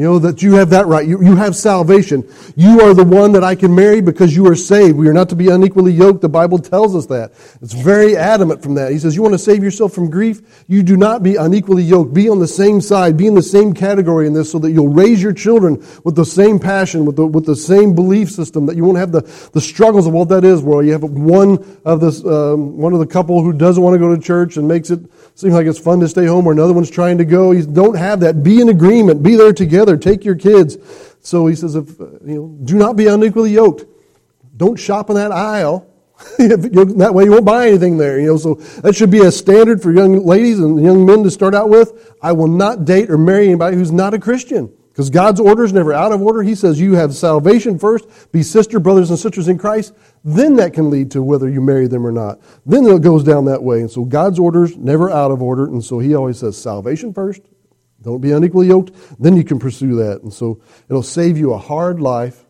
[0.00, 1.06] You know, that you have that right.
[1.06, 2.26] You, you have salvation.
[2.56, 4.96] You are the one that I can marry because you are saved.
[4.96, 6.22] We are not to be unequally yoked.
[6.22, 7.32] The Bible tells us that.
[7.60, 8.92] It's very adamant from that.
[8.92, 10.64] He says, You want to save yourself from grief?
[10.68, 12.14] You do not be unequally yoked.
[12.14, 13.18] Be on the same side.
[13.18, 16.24] Be in the same category in this so that you'll raise your children with the
[16.24, 19.20] same passion, with the, with the same belief system, that you won't have the,
[19.52, 23.00] the struggles of what that is, where you have one of, this, um, one of
[23.00, 25.00] the couple who doesn't want to go to church and makes it
[25.34, 27.50] seem like it's fun to stay home, or another one's trying to go.
[27.50, 28.42] You don't have that.
[28.42, 29.22] Be in agreement.
[29.22, 30.16] Be there together together.
[30.16, 30.76] Take your kids.
[31.20, 33.84] So he says, if, you know, do not be unequally yoked.
[34.56, 35.86] Don't shop in that aisle.
[36.38, 38.20] that way you won't buy anything there.
[38.20, 41.30] You know, so that should be a standard for young ladies and young men to
[41.30, 42.14] start out with.
[42.22, 44.70] I will not date or marry anybody who's not a Christian.
[44.90, 46.42] Because God's order is never out of order.
[46.42, 49.94] He says you have salvation first, be sister, brothers, and sisters in Christ.
[50.24, 52.40] Then that can lead to whether you marry them or not.
[52.66, 53.80] Then it goes down that way.
[53.80, 55.64] And so God's order's never out of order.
[55.64, 57.42] And so he always says salvation first.
[58.02, 58.92] Don't be unequally yoked.
[59.20, 60.22] Then you can pursue that.
[60.22, 62.46] And so it'll save you a hard life.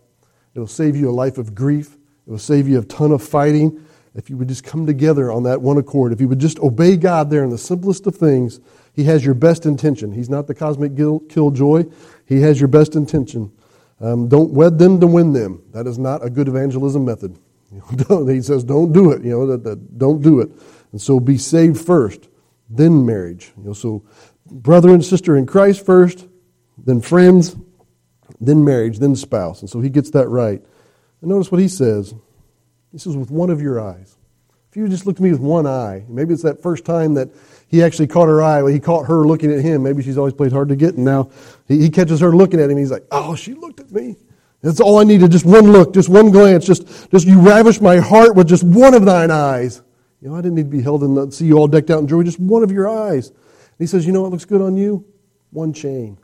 [0.55, 1.95] It'll save you a life of grief.
[2.27, 3.85] It will save you a ton of fighting
[4.15, 6.13] if you would just come together on that one accord.
[6.13, 8.61] If you would just obey God there in the simplest of things,
[8.95, 10.13] He has your best intention.
[10.13, 11.85] He's not the cosmic killjoy.
[12.27, 13.53] He has your best intention.
[14.01, 15.63] Um, don't wed them to win them.
[15.73, 17.37] That is not a good evangelism method.
[18.27, 19.23] he says, don't do it.
[19.23, 20.51] You know, that, that, don't do it.
[20.93, 22.29] And so be saved first,
[22.69, 23.53] then marriage.
[23.59, 24.03] You know, so
[24.51, 26.27] brother and sister in Christ first,
[26.79, 27.57] then friends,
[28.41, 29.61] then marriage, then spouse.
[29.61, 30.63] And so he gets that right.
[31.21, 32.15] And notice what he says.
[32.93, 34.17] He says, with one of your eyes.
[34.71, 37.29] If you just looked at me with one eye, maybe it's that first time that
[37.67, 38.71] he actually caught her eye.
[38.71, 39.83] He caught her looking at him.
[39.83, 41.31] Maybe she's always played hard to get, and now
[41.67, 42.79] he, he catches her looking at him.
[42.79, 44.17] He's like, "Oh, she looked at me."
[44.63, 45.33] That's all I needed.
[45.33, 46.67] Just one look, just one glance.
[46.67, 49.83] Just, just you ravish my heart with just one of thine eyes.
[50.21, 52.07] You know, I didn't need to be held and see you all decked out in
[52.07, 52.27] jewelry.
[52.27, 53.33] Just one of your eyes.
[53.81, 55.05] He says, "You know what looks good on you?
[55.51, 56.19] One chain."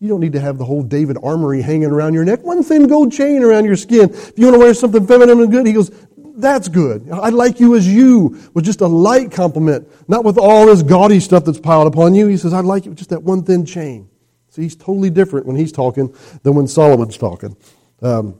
[0.00, 2.44] You don't need to have the whole David armory hanging around your neck.
[2.44, 4.10] One thin gold chain around your skin.
[4.10, 5.90] If you want to wear something feminine and good, he goes,
[6.36, 7.08] that's good.
[7.10, 11.20] I like you as you, with just a light compliment, not with all this gaudy
[11.20, 12.26] stuff that's piled upon you.
[12.26, 14.10] He says, I like you with just that one thin chain.
[14.50, 17.56] So he's totally different when he's talking than when Solomon's talking.
[18.02, 18.38] Um,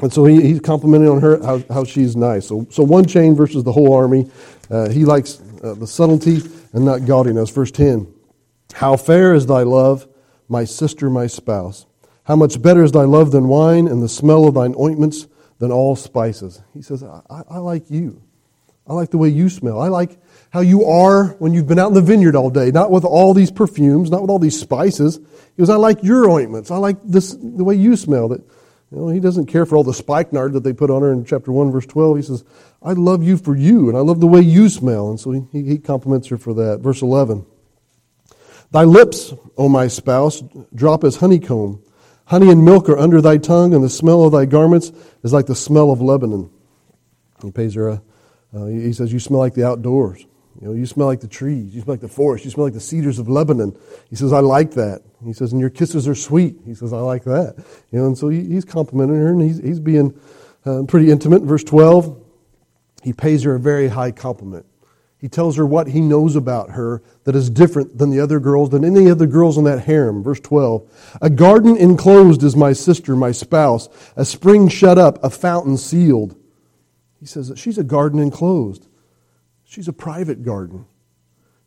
[0.00, 2.46] and so he, he's complimenting on her how, how she's nice.
[2.46, 4.30] So, so one chain versus the whole army.
[4.70, 6.40] Uh, he likes uh, the subtlety
[6.72, 7.50] and not gaudiness.
[7.50, 8.12] Verse 10
[8.74, 10.08] How fair is thy love,
[10.48, 11.86] my sister, my spouse.
[12.24, 15.26] How much better is thy love than wine, and the smell of thine ointments
[15.58, 16.60] than all spices.
[16.74, 18.22] He says, I, I, like you.
[18.86, 19.80] I like the way you smell.
[19.80, 20.18] I like
[20.50, 23.34] how you are when you've been out in the vineyard all day, not with all
[23.34, 25.16] these perfumes, not with all these spices.
[25.16, 26.70] He goes, I like your ointments.
[26.70, 28.28] I like this, the way you smell.
[28.28, 28.42] That,
[28.90, 31.24] you know, he doesn't care for all the spikenard that they put on her in
[31.24, 32.16] chapter 1, verse 12.
[32.16, 32.44] He says,
[32.82, 35.10] I love you for you, and I love the way you smell.
[35.10, 36.80] And so he, he compliments her for that.
[36.80, 37.46] Verse 11.
[38.72, 40.42] Thy lips, O my spouse,
[40.74, 41.82] drop as honeycomb.
[42.24, 45.46] Honey and milk are under thy tongue, and the smell of thy garments is like
[45.46, 46.50] the smell of Lebanon.
[47.42, 48.02] He pays her a,
[48.54, 50.26] uh, he says, You smell like the outdoors.
[50.58, 51.74] You know, you smell like the trees.
[51.74, 52.44] You smell like the forest.
[52.44, 53.76] You smell like the cedars of Lebanon.
[54.08, 55.02] He says, I like that.
[55.24, 56.56] He says, and your kisses are sweet.
[56.66, 57.54] He says, I like that.
[57.90, 60.18] You know, and so he, he's complimenting her, and he's, he's being
[60.66, 61.42] uh, pretty intimate.
[61.42, 62.20] Verse 12,
[63.02, 64.66] he pays her a very high compliment.
[65.18, 68.70] He tells her what he knows about her that is different than the other girls,
[68.70, 70.22] than any other girls in that harem.
[70.22, 71.18] Verse 12.
[71.20, 76.36] A garden enclosed is my sister, my spouse, a spring shut up, a fountain sealed.
[77.18, 78.86] He says that she's a garden enclosed.
[79.70, 80.84] She's a private garden.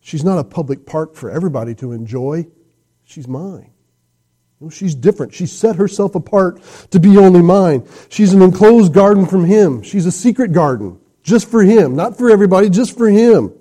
[0.01, 2.47] She's not a public park for everybody to enjoy.
[3.05, 3.71] She's mine.
[4.71, 5.33] She's different.
[5.33, 6.61] She set herself apart
[6.91, 7.87] to be only mine.
[8.09, 9.83] She's an enclosed garden from him.
[9.83, 10.99] She's a secret garden.
[11.23, 13.53] Just for him, not for everybody, just for him.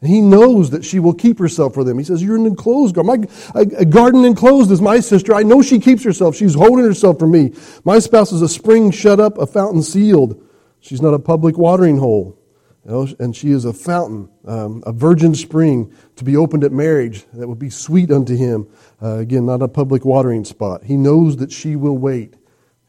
[0.00, 1.98] And he knows that she will keep herself for them.
[1.98, 3.26] He says, You're an enclosed garden.
[3.52, 5.34] My, a, garden enclosed is my sister.
[5.34, 6.36] I know she keeps herself.
[6.36, 7.52] She's holding herself for me.
[7.82, 10.40] My spouse is a spring shut up, a fountain sealed.
[10.78, 12.38] She's not a public watering hole.
[12.84, 16.72] You know, and she is a fountain, um, a virgin spring to be opened at
[16.72, 18.66] marriage that will be sweet unto him.
[19.00, 20.82] Uh, again, not a public watering spot.
[20.82, 22.34] He knows that she will wait.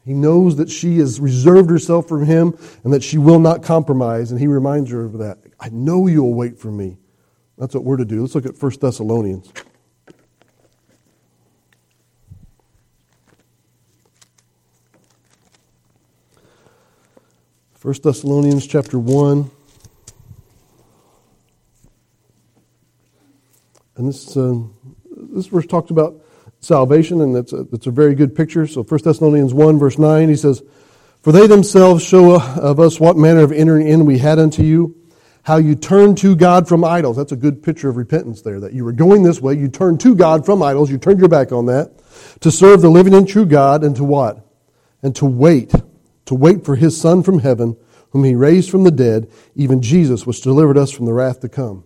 [0.04, 4.32] He knows that she has reserved herself for him and that she will not compromise,
[4.32, 5.38] and he reminds her of that.
[5.60, 6.98] I know you'll wait for me.
[7.56, 8.20] That's what we're to do.
[8.20, 9.50] Let's look at 1 Thessalonians.
[17.74, 19.50] First Thessalonians chapter 1.
[23.96, 24.60] And this, uh,
[25.32, 26.20] this verse talks about
[26.60, 28.66] salvation, and it's a, a very good picture.
[28.66, 30.62] So 1 Thessalonians 1, verse 9, he says,
[31.22, 34.96] For they themselves show of us what manner of entering in we had unto you,
[35.42, 37.16] how you turned to God from idols.
[37.16, 40.00] That's a good picture of repentance there, that you were going this way, you turned
[40.00, 41.92] to God from idols, you turned your back on that,
[42.40, 44.44] to serve the living and true God, and to what?
[45.02, 45.72] And to wait,
[46.24, 47.76] to wait for his Son from heaven,
[48.10, 51.48] whom he raised from the dead, even Jesus, which delivered us from the wrath to
[51.48, 51.84] come.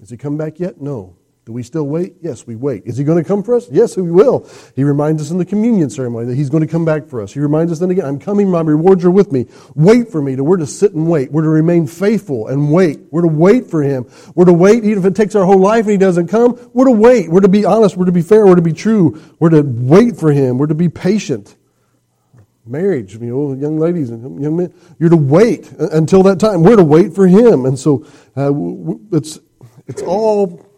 [0.00, 0.80] Has he come back yet?
[0.80, 1.16] No.
[1.50, 2.14] Do we still wait?
[2.20, 2.84] Yes, we wait.
[2.86, 3.68] Is he going to come for us?
[3.72, 4.48] Yes, he will.
[4.76, 7.32] He reminds us in the communion ceremony that he's going to come back for us.
[7.32, 9.48] He reminds us then again, I'm coming, my rewards are with me.
[9.74, 10.36] Wait for me.
[10.36, 11.32] We're to sit and wait.
[11.32, 13.00] We're to remain faithful and wait.
[13.10, 14.08] We're to wait for him.
[14.36, 16.70] We're to wait even if it takes our whole life and he doesn't come.
[16.72, 17.28] We're to wait.
[17.28, 17.96] We're to be honest.
[17.96, 18.46] We're to be fair.
[18.46, 19.20] We're to be true.
[19.40, 20.56] We're to wait for him.
[20.56, 21.56] We're to be patient.
[22.64, 26.62] Marriage, you know, young ladies and young men, you're to wait until that time.
[26.62, 27.66] We're to wait for him.
[27.66, 28.52] And so uh,
[29.10, 29.40] it's,
[29.88, 30.69] it's all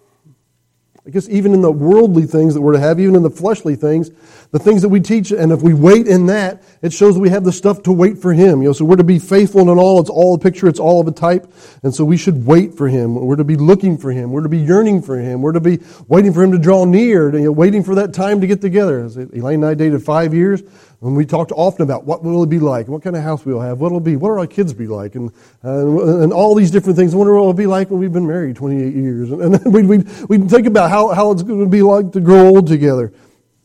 [1.07, 3.75] I guess even in the worldly things that we're to have, even in the fleshly
[3.75, 4.11] things,
[4.53, 7.43] the things that we teach, and if we wait in that, it shows we have
[7.43, 8.61] the stuff to wait for Him.
[8.61, 9.99] You know, so we're to be faithful in all.
[9.99, 10.69] It's all a picture.
[10.69, 11.51] It's all of a type.
[11.83, 13.15] And so we should wait for Him.
[13.15, 14.31] We're to be looking for Him.
[14.31, 15.41] We're to be yearning for Him.
[15.41, 18.43] We're to be waiting for Him to draw near, you know, waiting for that time
[18.43, 19.01] to get together.
[19.01, 20.62] Elaine and I dated five years.
[21.01, 23.59] And we talked often about what will it be like, what kind of house we'll
[23.59, 25.33] have, what will be, what will our kids be like, and,
[25.65, 27.12] uh, and all these different things.
[27.12, 29.33] I wonder what it'll be like when we've been married 28 years.
[29.33, 32.21] And, and we'd, we'd, we'd think about how, how it's going to be like to
[32.21, 33.12] grow old together.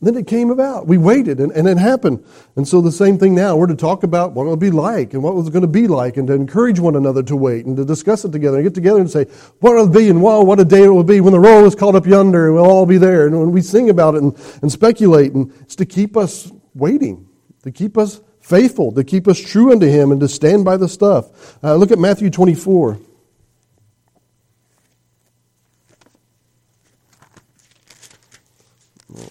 [0.00, 0.86] Then it came about.
[0.86, 2.24] We waited, and, and it happened.
[2.54, 3.56] And so the same thing now.
[3.56, 6.16] We're to talk about what it'll be like, and what was going to be like,
[6.16, 9.00] and to encourage one another to wait, and to discuss it together, and get together
[9.00, 9.24] and say,
[9.58, 11.74] what it'll be, and wow, what a day it will be when the roll is
[11.74, 13.26] called up yonder, and we'll all be there.
[13.26, 17.28] And when we sing about it and, and speculate, and it's to keep us waiting
[17.62, 20.88] to keep us faithful, to keep us true unto Him, and to stand by the
[20.88, 21.62] stuff.
[21.62, 22.98] Uh, look at Matthew 24.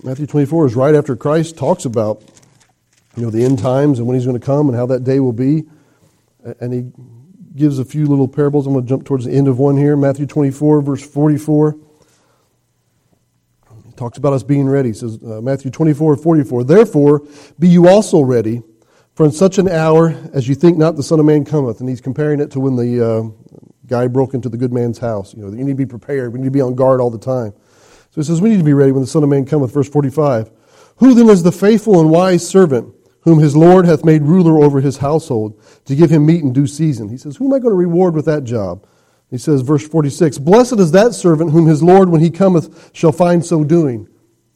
[0.08, 2.24] Matthew 24 is right after Christ talks about
[3.18, 5.20] you know, the end times and when He's going to come and how that day
[5.20, 5.66] will be.
[6.62, 6.90] And He
[7.58, 8.68] gives a few little parables.
[8.68, 9.98] I'm going to jump towards the end of one here.
[9.98, 11.78] Matthew 24, verse 44
[13.98, 14.90] talks about us being ready.
[14.90, 17.28] He says, uh, Matthew 24, 44, Therefore,
[17.60, 18.64] be you also ready,
[19.14, 21.82] for in such an hour as you think not the Son of Man cometh.
[21.82, 23.24] And he's comparing it to when the uh,
[23.88, 25.34] guy broke into the good man's house.
[25.34, 26.32] You know, you need to be prepared.
[26.32, 27.52] We need to be on guard all the time.
[28.12, 29.74] So he says, we need to be ready when the Son of Man cometh.
[29.74, 30.52] Verse 45.
[30.98, 34.82] Who then is the faithful and wise servant whom his Lord hath made ruler over
[34.82, 37.10] his household to give him meat in due season?
[37.10, 38.88] He says, who am I going to reward with that job?
[39.30, 43.12] He says, verse 46 Blessed is that servant whom his Lord, when he cometh, shall
[43.12, 44.08] find so doing.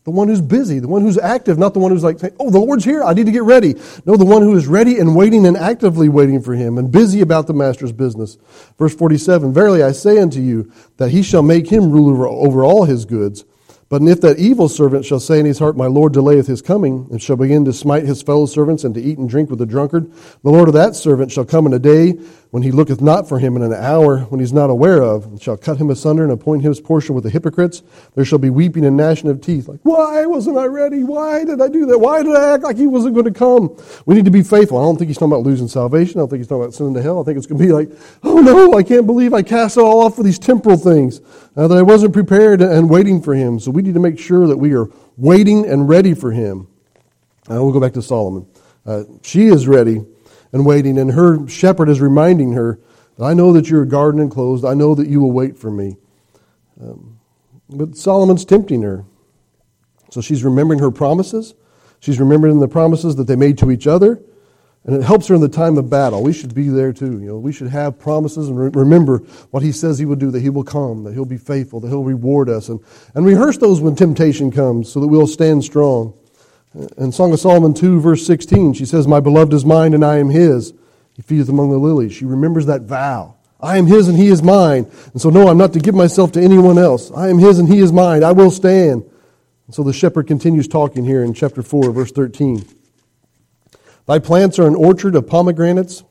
[0.04, 2.50] The one who's busy, the one who's active, not the one who's like, saying, Oh,
[2.50, 3.76] the Lord's here, I need to get ready.
[4.06, 7.22] No, the one who is ready and waiting and actively waiting for him and busy
[7.22, 8.38] about the master's business.
[8.80, 12.86] Verse 47 Verily I say unto you that he shall make him ruler over all
[12.86, 13.46] his goods.
[13.90, 17.08] But if that evil servant shall say in his heart, My Lord delayeth his coming,
[17.12, 19.66] and shall begin to smite his fellow servants and to eat and drink with the
[19.66, 20.10] drunkard,
[20.44, 22.14] the Lord of that servant shall come in a day
[22.52, 25.24] when he looketh not for him, in an hour when he is not aware of,
[25.24, 27.82] and shall cut him asunder and appoint his portion with the hypocrites.
[28.14, 29.70] There shall be weeping and gnashing of teeth.
[29.70, 31.04] Like, why wasn't I ready?
[31.04, 31.98] Why did I do that?
[31.98, 33.78] Why did I act like he wasn't going to come?
[34.06, 34.78] We need to be faithful.
[34.78, 36.20] I don't think he's talking about losing salvation.
[36.20, 37.22] I don't think he's talking about sending to hell.
[37.22, 37.90] I think it's going to be like,
[38.24, 41.22] oh no, I can't believe I cast it all off for these temporal things,
[41.56, 43.62] uh, that I wasn't prepared and waiting for him.
[43.62, 46.68] So we need to make sure that we are waiting and ready for him.
[47.50, 48.46] Uh, we'll go back to Solomon.
[48.86, 50.04] Uh, she is ready
[50.52, 52.80] and waiting, and her shepherd is reminding her,
[53.20, 54.66] I know that you're garden enclosed.
[54.66, 55.98] I know that you will wait for me.
[56.82, 57.20] Um,
[57.70, 59.06] but Solomon's tempting her.
[60.10, 61.54] So she's remembering her promises.
[62.00, 64.22] She's remembering the promises that they made to each other.
[64.84, 66.24] And it helps her in the time of battle.
[66.24, 67.20] We should be there too.
[67.20, 69.20] You know, we should have promises and re- remember
[69.52, 71.90] what he says he will do, that he will come, that he'll be faithful, that
[71.90, 72.70] he'll reward us.
[72.70, 72.80] And,
[73.14, 76.16] and rehearse those when temptation comes so that we'll stand strong.
[76.74, 80.18] In Song of Solomon 2, verse 16, she says, My beloved is mine and I
[80.18, 80.74] am his.
[81.14, 82.14] He feedeth among the lilies.
[82.14, 83.36] She remembers that vow.
[83.60, 84.90] I am his and he is mine.
[85.12, 87.12] And so, no, I'm not to give myself to anyone else.
[87.12, 88.24] I am his and he is mine.
[88.24, 89.04] I will stand.
[89.68, 92.66] And so the shepherd continues talking here in chapter 4, verse 13.
[94.08, 96.04] Thy plants are an orchard of pomegranates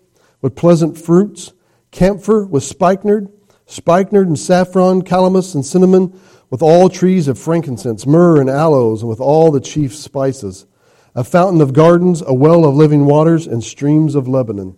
[0.43, 1.53] with pleasant fruits,
[1.91, 3.29] camphor with spikenard,
[3.71, 6.19] spikenard and saffron, calamus and cinnamon,
[6.51, 10.67] with all trees of frankincense, myrrh and aloes, and with all the chief spices.
[11.15, 14.77] A fountain of gardens, a well of living waters, and streams of Lebanon.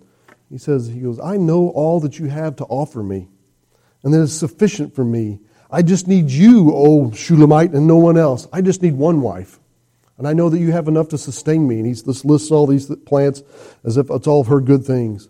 [0.50, 3.28] He says, He goes, I know all that you have to offer me,
[4.02, 5.40] and that is sufficient for me.
[5.70, 8.46] I just need you, O Shulamite, and no one else.
[8.52, 9.58] I just need one wife.
[10.18, 11.80] And I know that you have enough to sustain me.
[11.80, 13.42] And he lists all these plants
[13.82, 15.28] as if it's all of her good things.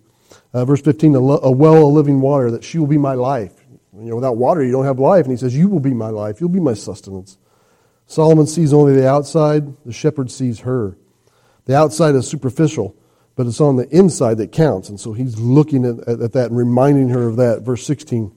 [0.52, 3.52] Uh, verse 15, a, well of living water, that she will be my life.
[3.94, 5.24] You know, without water, you don't have life.
[5.24, 6.40] And he says, You will be my life.
[6.40, 7.38] You'll be my sustenance.
[8.06, 10.96] Solomon sees only the outside, the shepherd sees her.
[11.64, 12.96] The outside is superficial,
[13.36, 14.88] but it's on the inside that counts.
[14.88, 17.62] And so he's looking at, at that and reminding her of that.
[17.62, 18.32] Verse 16.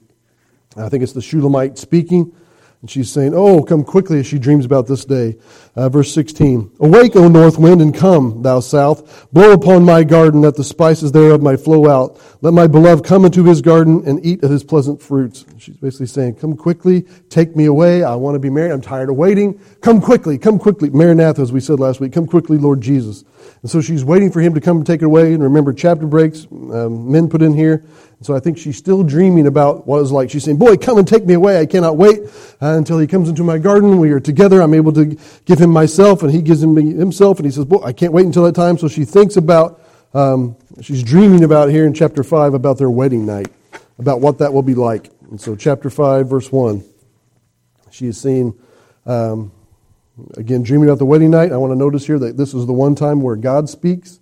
[0.78, 2.34] I think it's the Shulamite speaking.
[2.85, 5.39] And she's saying, Oh, come quickly as she dreams about this day.
[5.75, 9.27] Uh, verse 16 Awake, O north wind, and come, thou south.
[9.33, 12.21] Blow upon my garden, that the spices thereof might flow out.
[12.43, 15.45] Let my beloved come into his garden and eat of his pleasant fruits.
[15.57, 18.03] She's basically saying, Come quickly, take me away.
[18.03, 18.71] I want to be married.
[18.71, 19.59] I'm tired of waiting.
[19.81, 20.91] Come quickly, come quickly.
[20.91, 23.25] Maranatha, as we said last week, come quickly, Lord Jesus.
[23.63, 25.33] And so she's waiting for him to come and take it away.
[25.33, 27.83] And remember, chapter breaks, um, men put in here.
[28.17, 30.29] And so I think she's still dreaming about what it's like.
[30.29, 31.59] She's saying, Boy, come and take me away.
[31.59, 32.21] I cannot wait
[32.61, 33.99] uh, until he comes into my garden.
[33.99, 34.61] We are together.
[34.61, 37.39] I'm able to give him myself, and he gives him himself.
[37.39, 38.77] And he says, Boy, I can't wait until that time.
[38.77, 39.81] So she thinks about,
[40.13, 43.47] um, she's dreaming about here in chapter 5 about their wedding night,
[43.99, 45.09] about what that will be like.
[45.29, 46.83] And so, chapter 5, verse 1,
[47.91, 48.53] she is seeing
[49.05, 49.51] Um,
[50.38, 52.73] again, dreaming about the wedding night, I want to notice here that this is the
[52.73, 54.19] one time where God speaks.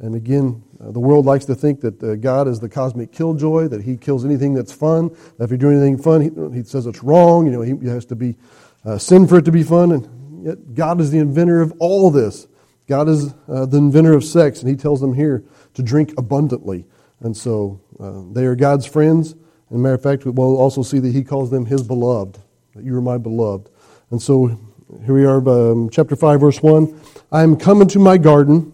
[0.00, 3.68] And again, uh, the world likes to think that uh, God is the cosmic killjoy,
[3.68, 5.10] that he kills anything that's fun.
[5.36, 7.46] That if you do anything fun, he, he says it's wrong.
[7.46, 8.36] You know, he, has to be
[8.84, 9.92] uh, sin for it to be fun.
[9.92, 12.48] And yet, God is the inventor of all this.
[12.88, 16.86] God is uh, the inventor of sex, and he tells them here to drink abundantly.
[17.20, 19.34] And so uh, they are God's friends.
[19.68, 22.38] And matter of fact, we'll also see that he calls them his beloved.
[22.74, 23.68] That you are my beloved.
[24.10, 24.58] And so
[25.04, 27.00] here we are, um, chapter 5, verse 1.
[27.30, 28.72] I am coming to my garden.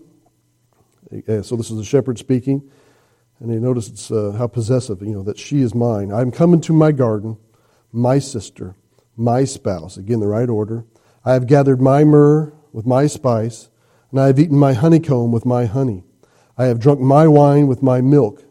[1.13, 2.69] Uh, so this is the shepherd speaking.
[3.41, 6.11] And you notice it's uh, how possessive, you know, that she is mine.
[6.11, 7.37] I'm coming to my garden,
[7.93, 8.75] my sister,
[9.17, 9.97] my spouse.
[9.97, 10.85] Again, the right order.
[11.25, 13.69] I have gathered my myrrh with my spice,
[14.11, 16.05] and I have eaten my honeycomb with my honey.
[16.57, 18.45] I have drunk my wine with my milk.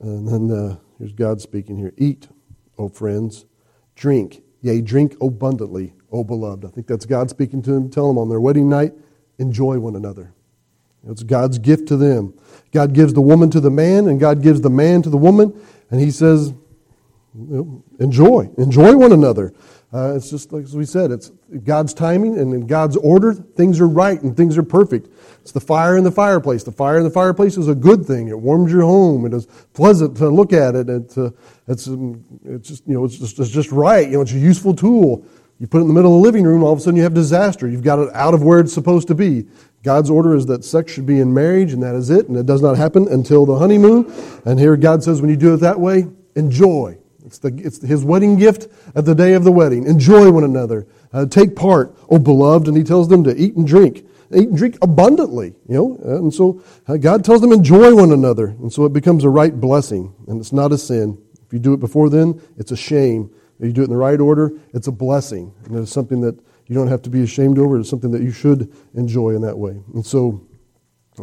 [0.00, 1.94] And then uh, here's God speaking here.
[1.96, 2.28] Eat,
[2.76, 3.46] O friends,
[3.94, 6.66] drink, yea, drink abundantly, O beloved.
[6.66, 7.88] I think that's God speaking to them.
[7.88, 8.92] Tell them on their wedding night,
[9.38, 10.34] enjoy one another.
[11.08, 12.34] It's God's gift to them.
[12.72, 15.58] God gives the woman to the man, and God gives the man to the woman,
[15.90, 16.52] and He says,
[17.98, 19.52] enjoy, enjoy one another.
[19.92, 21.30] Uh, it's just like as we said, it's
[21.64, 25.08] God's timing and in God's order, things are right and things are perfect.
[25.42, 26.64] It's the fire in the fireplace.
[26.64, 28.28] The fire in the fireplace is a good thing.
[28.28, 29.24] It warms your home.
[29.26, 30.90] It is pleasant to look at it.
[30.90, 31.30] It's, uh,
[31.68, 34.06] it's, um, it's just, you know, it's just, it's just right.
[34.06, 35.24] You know, it's a useful tool.
[35.58, 37.02] You put it in the middle of the living room, all of a sudden you
[37.02, 37.66] have disaster.
[37.66, 39.46] You've got it out of where it's supposed to be.
[39.82, 42.44] God's order is that sex should be in marriage, and that is it, and it
[42.44, 44.12] does not happen until the honeymoon.
[44.44, 46.98] And here God says, when you do it that way, enjoy.
[47.24, 49.86] It's, the, it's his wedding gift at the day of the wedding.
[49.86, 50.86] Enjoy one another.
[51.12, 52.68] Uh, take part, oh beloved.
[52.68, 54.06] And he tells them to eat and drink.
[54.34, 55.96] Eat and drink abundantly, you know.
[56.02, 58.48] And so uh, God tells them enjoy one another.
[58.48, 61.18] And so it becomes a right blessing, and it's not a sin.
[61.46, 63.30] If you do it before then, it's a shame.
[63.58, 65.52] You do it in the right order, it's a blessing.
[65.64, 67.78] And it's something that you don't have to be ashamed over.
[67.78, 69.80] It's something that you should enjoy in that way.
[69.94, 70.46] And so,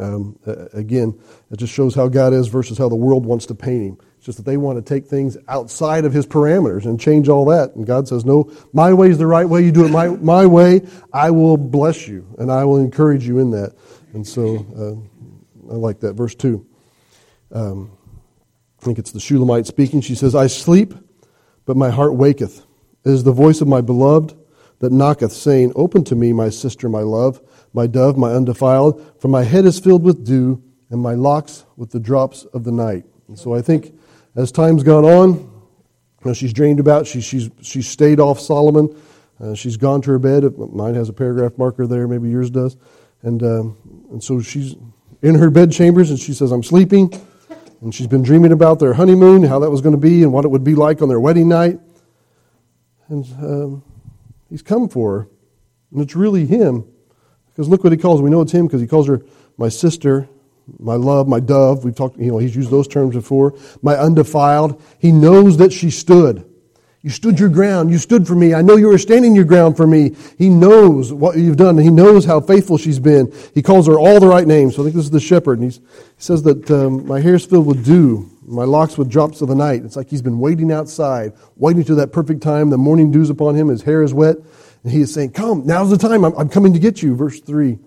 [0.00, 0.38] um,
[0.72, 1.18] again,
[1.50, 3.98] it just shows how God is versus how the world wants to paint him.
[4.16, 7.44] It's just that they want to take things outside of his parameters and change all
[7.46, 7.74] that.
[7.76, 9.62] And God says, No, my way is the right way.
[9.62, 10.80] You do it my, my way.
[11.12, 13.74] I will bless you and I will encourage you in that.
[14.14, 16.14] And so uh, I like that.
[16.14, 16.66] Verse 2.
[17.52, 17.90] Um,
[18.80, 20.00] I think it's the Shulamite speaking.
[20.00, 20.94] She says, I sleep,
[21.66, 22.64] but my heart waketh.
[23.04, 24.36] It is the voice of my beloved
[24.80, 27.40] that knocketh, saying, Open to me, my sister, my love,
[27.72, 31.90] my dove, my undefiled, for my head is filled with dew, and my locks with
[31.90, 33.04] the drops of the night.
[33.28, 33.98] And so I think
[34.36, 35.32] as time's gone on,
[36.24, 38.94] you know, she's dreamed about, she, she's, she's stayed off Solomon.
[39.40, 40.44] Uh, she's gone to her bed.
[40.56, 42.76] Mine has a paragraph marker there, maybe yours does.
[43.22, 43.76] And, um,
[44.10, 44.76] and so she's
[45.22, 47.12] in her bed chambers and she says, I'm sleeping.
[47.84, 50.44] And she's been dreaming about their honeymoon, how that was going to be, and what
[50.44, 51.78] it would be like on their wedding night.
[53.08, 53.84] And um,
[54.50, 55.28] he's come for her.
[55.92, 56.84] And it's really him.
[57.46, 58.24] Because look what he calls her.
[58.24, 59.22] We know it's him because he calls her
[59.56, 60.28] my sister
[60.78, 61.84] my love, my dove.
[61.84, 63.54] We've talked, you know, he's used those terms before.
[63.82, 64.82] My undefiled.
[64.98, 66.50] He knows that she stood.
[67.04, 67.90] You stood your ground.
[67.90, 68.54] You stood for me.
[68.54, 70.16] I know you were standing your ground for me.
[70.38, 71.76] He knows what you've done.
[71.76, 73.30] He knows how faithful she's been.
[73.52, 74.74] He calls her all the right names.
[74.74, 75.60] So I think this is the shepherd.
[75.60, 75.80] And he
[76.16, 79.54] says that um, my hair is filled with dew, my locks with drops of the
[79.54, 79.84] night.
[79.84, 82.70] It's like he's been waiting outside, waiting to that perfect time.
[82.70, 83.68] The morning dew's upon him.
[83.68, 84.38] His hair is wet.
[84.82, 86.24] And he is saying, Come, now's the time.
[86.24, 87.14] I'm, I'm coming to get you.
[87.14, 87.78] Verse 3.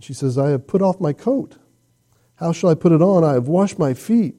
[0.00, 1.58] She says, I have put off my coat.
[2.36, 3.24] How shall I put it on?
[3.24, 4.36] I have washed my feet.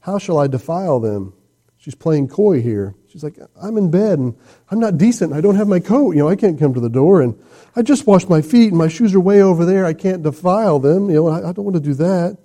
[0.00, 1.34] How shall I defile them?
[1.84, 2.94] She's playing coy here.
[3.08, 4.34] She's like, I'm in bed and
[4.70, 5.34] I'm not decent.
[5.34, 6.12] I don't have my coat.
[6.12, 7.38] You know, I can't come to the door and
[7.76, 9.84] I just washed my feet and my shoes are way over there.
[9.84, 11.10] I can't defile them.
[11.10, 12.38] You know, I, I don't want to do that.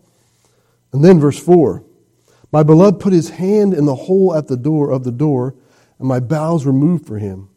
[0.91, 1.81] And then verse 4
[2.51, 5.55] My beloved put his hand in the hole at the door of the door
[5.99, 7.47] and my bowels were moved for him.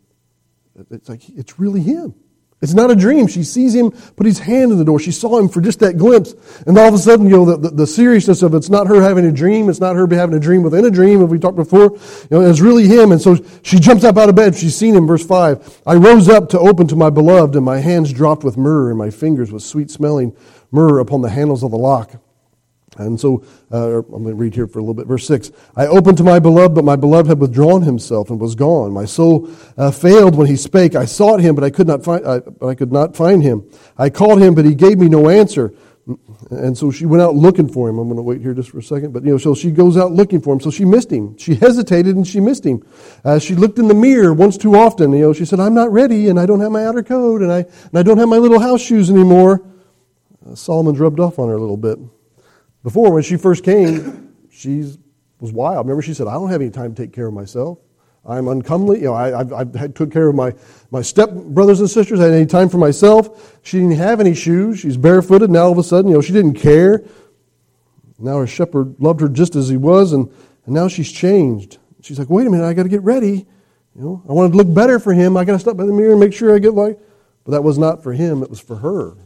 [0.88, 2.14] It's like, it's really him.
[2.62, 3.26] It's not a dream.
[3.26, 5.00] She sees him put his hand in the door.
[5.00, 6.32] She saw him for just that glimpse.
[6.64, 9.02] And all of a sudden, you know, the, the, the, seriousness of it's not her
[9.02, 9.68] having a dream.
[9.68, 11.82] It's not her having a dream within a dream, as we talked before.
[11.82, 13.10] You know, it's really him.
[13.10, 14.54] And so she jumps up out of bed.
[14.54, 15.08] She's seen him.
[15.08, 15.82] Verse 5.
[15.86, 18.98] I rose up to open to my beloved, and my hands dropped with myrrh, and
[18.98, 20.34] my fingers with sweet smelling
[20.70, 22.12] myrrh upon the handles of the lock.
[22.98, 25.06] And so uh, I'm going to read here for a little bit.
[25.06, 28.54] Verse 6 I opened to my beloved, but my beloved had withdrawn himself and was
[28.54, 28.92] gone.
[28.92, 30.94] My soul uh, failed when he spake.
[30.94, 33.68] I sought him, but I could not find, I, I could not find him.
[33.96, 35.74] I called him, but he gave me no answer.
[36.50, 37.98] And so she went out looking for him.
[37.98, 39.12] I'm going to wait here just for a second.
[39.12, 40.60] But, you know, so she goes out looking for him.
[40.60, 41.38] So she missed him.
[41.38, 42.84] She hesitated and she missed him.
[43.24, 45.12] Uh, she looked in the mirror once too often.
[45.12, 47.52] You know, she said, I'm not ready and I don't have my outer coat and
[47.52, 49.64] I, and I don't have my little house shoes anymore.
[50.44, 51.98] Uh, Solomon's rubbed off on her a little bit.
[52.82, 54.80] Before, when she first came, she
[55.40, 55.86] was wild.
[55.86, 57.78] Remember, she said, I don't have any time to take care of myself.
[58.24, 58.98] I'm uncomely.
[58.98, 60.54] You know, I, I've, I've took care of my,
[60.90, 62.20] my step brothers and sisters.
[62.20, 63.58] I had any time for myself.
[63.62, 64.78] She didn't have any shoes.
[64.78, 65.50] She's barefooted.
[65.50, 67.04] Now all of a sudden, you know, she didn't care.
[68.18, 70.28] Now her shepherd loved her just as he was, and,
[70.64, 71.78] and now she's changed.
[72.02, 73.46] She's like, wait a minute, I got to get ready.
[73.96, 75.36] You know, I wanted to look better for him.
[75.36, 76.98] I got to stop by the mirror and make sure I get like.
[77.44, 78.42] But that was not for him.
[78.42, 79.16] It was for her.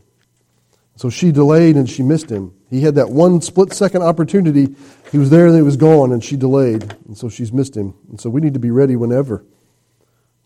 [0.97, 2.56] So she delayed and she missed him.
[2.69, 4.75] He had that one split second opportunity.
[5.13, 6.97] He was there and he was gone, and she delayed.
[7.07, 7.95] And so she's missed him.
[8.09, 9.45] And so we need to be ready whenever.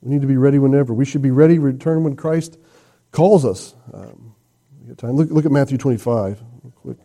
[0.03, 0.93] We need to be ready whenever.
[0.93, 2.59] We should be ready to return when Christ
[3.11, 3.75] calls us.
[3.93, 4.35] Um,
[4.97, 5.13] time.
[5.13, 6.43] Look, look at Matthew 25.
[6.77, 6.99] Quick.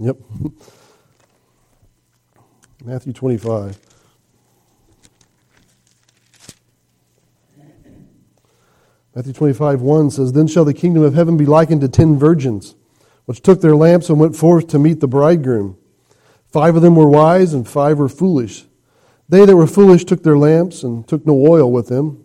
[0.00, 0.16] Yep.
[2.84, 3.78] Matthew 25.
[9.14, 12.76] Matthew 25, 1 says, Then shall the kingdom of heaven be likened to ten virgins,
[13.28, 15.76] which took their lamps and went forth to meet the bridegroom.
[16.50, 18.64] Five of them were wise, and five were foolish.
[19.28, 22.24] They that were foolish took their lamps, and took no oil with them.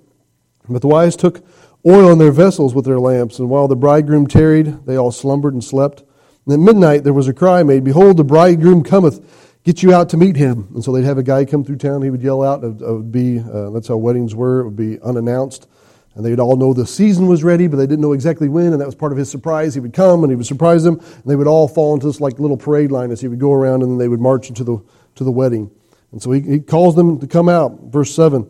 [0.70, 1.45] But the wise took
[1.86, 5.54] oil in their vessels with their lamps, and while the bridegroom tarried, they all slumbered
[5.54, 6.06] and slept.
[6.45, 10.08] And at midnight there was a cry made, Behold, the bridegroom cometh, get you out
[10.12, 10.70] to meet him.
[10.74, 13.12] And so they'd have a guy come through town, he would yell out, it would
[13.12, 15.68] be, uh, that's how weddings were, it would be unannounced.
[16.16, 18.80] And they'd all know the season was ready, but they didn't know exactly when, and
[18.80, 19.74] that was part of his surprise.
[19.74, 22.22] He would come and he would surprise them, and they would all fall into this
[22.22, 24.64] like little parade line as he would go around, and then they would march into
[24.64, 24.84] the,
[25.16, 25.72] to the wedding.
[26.11, 27.80] And so he, he calls them to come out.
[27.86, 28.47] Verse 7.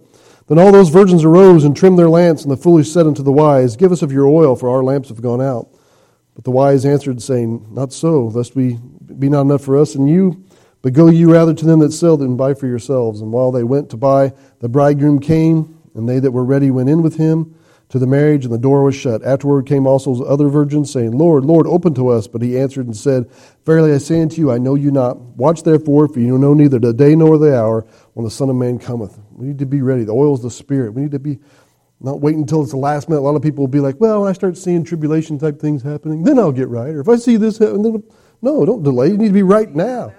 [0.47, 3.31] Then all those virgins arose and trimmed their lamps, and the foolish said unto the
[3.31, 5.69] wise, Give us of your oil, for our lamps have gone out.
[6.35, 8.77] But the wise answered, saying, Not so, lest we
[9.17, 10.43] be not enough for us and you,
[10.81, 13.21] but go you rather to them that sell and buy for yourselves.
[13.21, 16.89] And while they went to buy, the bridegroom came and they that were ready went
[16.89, 17.55] in with him
[17.89, 19.23] to the marriage, and the door was shut.
[19.23, 22.27] Afterward came also other virgins, saying, Lord, Lord, open to us.
[22.27, 23.29] But he answered and said,
[23.65, 25.19] Verily I say unto you, I know you not.
[25.19, 28.55] Watch therefore, for you know neither the day nor the hour when the Son of
[28.55, 29.19] Man cometh.
[29.31, 30.05] We need to be ready.
[30.05, 30.93] The oil is the Spirit.
[30.93, 31.39] We need to be
[31.99, 33.21] not wait until it's the last minute.
[33.21, 35.83] A lot of people will be like, well, when I start seeing tribulation type things
[35.83, 36.89] happening, then I'll get right.
[36.89, 38.03] Or if I see this happen, then
[38.41, 39.07] no, don't delay.
[39.07, 40.13] You need to be right now.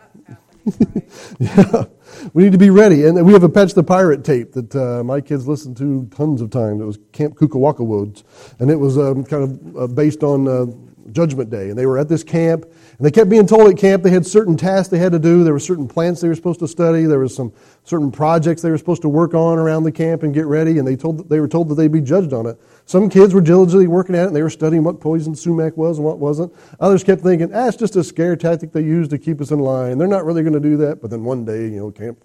[1.38, 1.84] yeah.
[2.32, 3.04] We need to be ready.
[3.04, 6.40] And we have a Patch the Pirate tape that uh, my kids listened to tons
[6.40, 6.80] of times.
[6.80, 8.24] It was Camp Kukawaka Woods.
[8.58, 10.66] And it was um, kind of uh, based on uh,
[11.12, 11.70] Judgment Day.
[11.70, 12.64] And they were at this camp.
[12.64, 15.44] And they kept being told at camp they had certain tasks they had to do.
[15.44, 17.04] There were certain plants they were supposed to study.
[17.04, 17.52] There was some
[17.84, 20.78] certain projects they were supposed to work on around the camp and get ready.
[20.78, 22.60] And they, told, they were told that they'd be judged on it.
[22.86, 25.98] Some kids were diligently working at it and they were studying what poison sumac was
[25.98, 26.52] and what wasn't.
[26.80, 29.58] Others kept thinking, ah, it's just a scare tactic they use to keep us in
[29.58, 29.98] line.
[29.98, 31.00] They're not really going to do that.
[31.00, 32.22] But then one day, you know, camp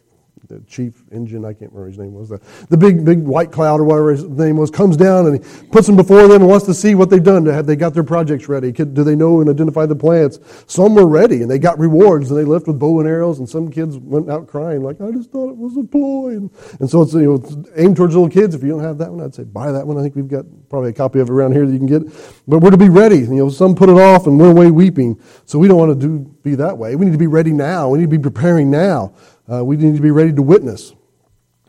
[0.47, 3.79] the chief engine, I can't remember his name was, the, the big, big white cloud
[3.79, 6.65] or whatever his name was, comes down and he puts them before them and wants
[6.67, 7.45] to see what they've done.
[7.45, 8.71] Have they got their projects ready?
[8.71, 10.39] do they know and identify the plants?
[10.67, 13.49] Some were ready and they got rewards and they left with bow and arrows and
[13.49, 16.29] some kids went out crying like, I just thought it was a ploy.
[16.29, 18.55] And, and so it's, you know, it's aimed towards little kids.
[18.55, 19.97] If you don't have that one, I'd say buy that one.
[19.97, 22.03] I think we've got probably a copy of it around here that you can get.
[22.47, 23.19] But we're to be ready.
[23.19, 25.19] You know, some put it off and went away weeping.
[25.45, 26.95] So we don't want to do, be that way.
[26.95, 27.89] We need to be ready now.
[27.89, 29.13] We need to be preparing now.
[29.52, 30.93] Uh, we need to be ready to witness.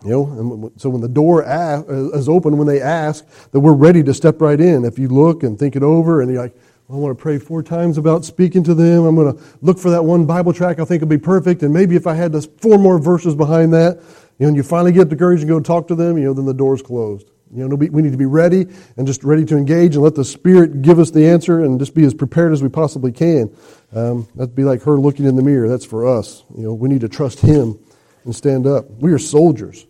[0.04, 1.82] You know, and so when the door uh,
[2.14, 4.84] is open, when they ask, that we're ready to step right in.
[4.84, 6.56] If you look and think it over, and you're like,
[6.88, 9.04] I want to pray four times about speaking to them.
[9.04, 11.72] I'm going to look for that one Bible track I think will be perfect, and
[11.72, 13.98] maybe if I had four more verses behind that,
[14.38, 16.32] you know, and you finally get the courage and go talk to them, you know,
[16.32, 17.30] then the door's closed.
[17.52, 18.66] You know, we need to be ready
[18.96, 21.94] and just ready to engage and let the Spirit give us the answer and just
[21.94, 23.54] be as prepared as we possibly can.
[23.92, 25.68] Um, that'd be like her looking in the mirror.
[25.68, 26.44] That's for us.
[26.56, 27.78] You know, we need to trust Him
[28.24, 28.88] and stand up.
[28.90, 29.86] We are soldiers.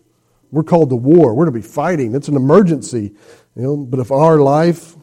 [0.51, 1.33] We're called to war.
[1.33, 2.15] We're to be fighting.
[2.15, 3.13] It's an emergency.
[3.55, 4.95] You know, but if our life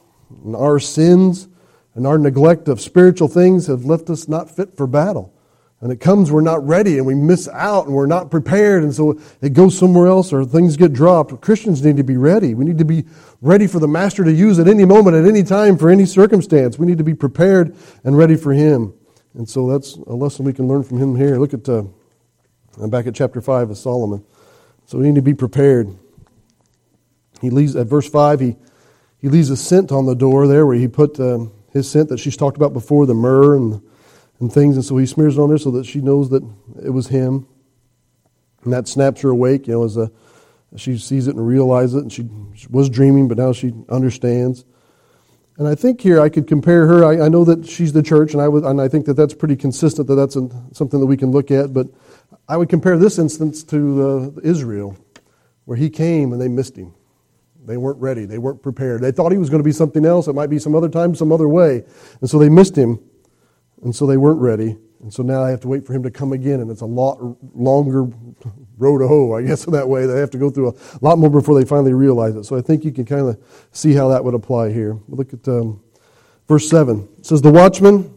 [0.44, 1.48] and our sins
[1.94, 5.32] and our neglect of spiritual things have left us not fit for battle,
[5.80, 8.92] and it comes, we're not ready and we miss out and we're not prepared, and
[8.92, 11.40] so it goes somewhere else or things get dropped.
[11.40, 12.54] Christians need to be ready.
[12.54, 13.04] We need to be
[13.40, 16.78] ready for the Master to use at any moment, at any time, for any circumstance.
[16.78, 18.92] We need to be prepared and ready for Him.
[19.34, 21.38] And so that's a lesson we can learn from Him here.
[21.38, 21.84] Look at uh,
[22.80, 24.24] I'm back at chapter 5 of Solomon.
[24.86, 25.96] So we need to be prepared.
[27.40, 28.56] He leaves at verse 5, he,
[29.20, 32.18] he leaves a scent on the door there where he put um, his scent that
[32.18, 33.82] she's talked about before, the myrrh and,
[34.40, 34.76] and things.
[34.76, 36.42] And so he smears it on there so that she knows that
[36.82, 37.46] it was him.
[38.64, 40.10] And that snaps her awake, you know, as a,
[40.76, 42.02] she sees it and realizes it.
[42.02, 44.64] And she, she was dreaming, but now she understands.
[45.56, 47.04] And I think here I could compare her.
[47.04, 49.34] I, I know that she's the church, and I, would, and I think that that's
[49.34, 51.72] pretty consistent, that that's something that we can look at.
[51.72, 51.88] But
[52.48, 54.96] I would compare this instance to uh, Israel,
[55.64, 56.94] where he came and they missed him.
[57.64, 58.24] They weren't ready.
[58.24, 59.02] They weren't prepared.
[59.02, 60.28] They thought he was going to be something else.
[60.28, 61.84] It might be some other time, some other way.
[62.20, 63.00] And so they missed him.
[63.82, 64.76] And so they weren't ready.
[65.00, 66.86] And so now I have to wait for him to come again, and it's a
[66.86, 67.18] lot
[67.54, 68.08] longer
[68.78, 70.06] road to hoe, I guess, in that way.
[70.06, 72.44] They have to go through a lot more before they finally realize it.
[72.44, 74.98] So I think you can kind of see how that would apply here.
[75.08, 75.82] Look at um,
[76.48, 77.08] verse 7.
[77.18, 78.12] It says, The watchman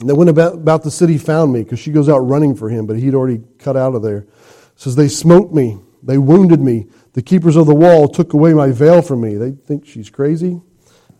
[0.00, 2.86] that went about, about the city found me, because she goes out running for him,
[2.86, 4.18] but he'd already cut out of there.
[4.18, 4.28] It
[4.76, 6.86] says, They smote me, they wounded me.
[7.12, 9.36] The keepers of the wall took away my veil from me.
[9.36, 10.60] They think she's crazy.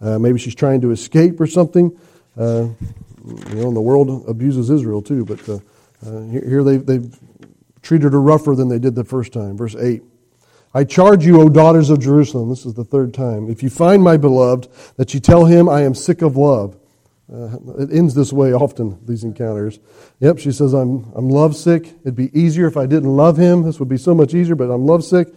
[0.00, 1.98] Uh, maybe she's trying to escape or something.
[2.36, 2.68] Uh,
[3.28, 5.58] you know, and the world abuses Israel too, but uh,
[6.06, 7.18] uh here they've, they've
[7.82, 9.56] treated her rougher than they did the first time.
[9.56, 10.02] Verse 8.
[10.74, 14.02] I charge you, O daughters of Jerusalem, this is the third time, if you find
[14.02, 16.76] my beloved, that you tell him I am sick of love.
[17.32, 19.80] Uh, it ends this way often, these encounters.
[20.20, 21.94] Yep, she says, I'm, I'm lovesick.
[22.02, 23.62] It'd be easier if I didn't love him.
[23.62, 25.28] This would be so much easier, but I'm lovesick.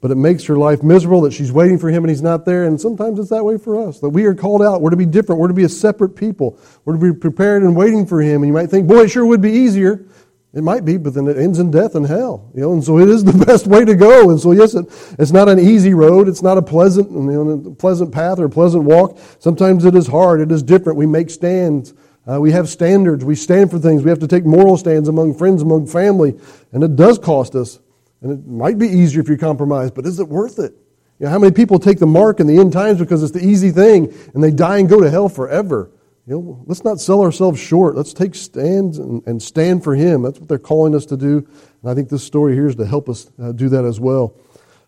[0.00, 2.64] But it makes her life miserable that she's waiting for him and he's not there.
[2.64, 4.80] And sometimes it's that way for us, that we are called out.
[4.80, 5.40] We're to be different.
[5.40, 6.58] We're to be a separate people.
[6.84, 8.42] We're to be prepared and waiting for him.
[8.42, 10.06] And you might think, boy, it sure would be easier.
[10.52, 12.50] It might be, but then it ends in death and hell.
[12.54, 14.30] You know, and so it is the best way to go.
[14.30, 14.86] And so yes, it,
[15.18, 16.28] it's not an easy road.
[16.28, 19.18] It's not a pleasant, you know, pleasant path or a pleasant walk.
[19.38, 20.40] Sometimes it is hard.
[20.40, 20.98] It is different.
[20.98, 21.94] We make stands.
[22.28, 23.24] Uh, we have standards.
[23.24, 24.02] We stand for things.
[24.02, 26.38] We have to take moral stands among friends, among family,
[26.72, 27.78] and it does cost us.
[28.22, 30.74] And it might be easier if you compromise, but is it worth it?
[31.18, 33.46] You know, how many people take the mark in the end times because it's the
[33.46, 35.90] easy thing and they die and go to hell forever?
[36.26, 37.96] You know, let's not sell ourselves short.
[37.96, 40.22] Let's take stands and, and stand for Him.
[40.22, 41.46] That's what they're calling us to do.
[41.82, 44.34] And I think this story here is to help us uh, do that as well.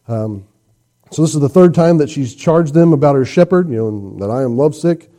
[0.08, 0.46] Um,
[1.10, 4.16] so this is the third time that she's charged them about her shepherd, you know,
[4.18, 5.10] that I am lovesick.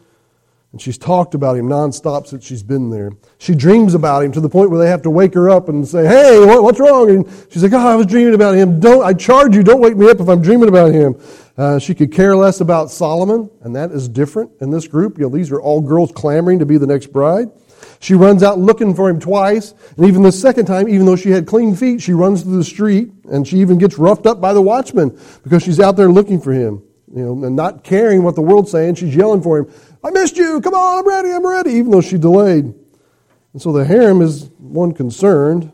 [0.74, 3.11] And she's talked about him nonstop since she's been there.
[3.38, 5.88] She dreams about him to the point where they have to wake her up and
[5.88, 7.11] say, Hey, what, what's wrong?
[7.11, 8.80] And she's like, Oh, I was dreaming about him.
[8.80, 11.15] Don't, I charge you, don't wake me up if I'm dreaming about him.
[11.55, 15.19] Uh, she could care less about Solomon, and that is different in this group.
[15.19, 17.51] You know, these are all girls clamoring to be the next bride.
[17.99, 21.30] She runs out looking for him twice, and even the second time, even though she
[21.30, 24.53] had clean feet, she runs through the street, and she even gets roughed up by
[24.53, 26.82] the watchman because she's out there looking for him.
[27.15, 29.71] You know, and not caring what the world's saying, she's yelling for him.
[30.04, 30.60] I missed you.
[30.62, 32.66] Come on, I'm ready, I'm ready, even though she delayed.
[32.66, 35.72] And so the harem is one concerned,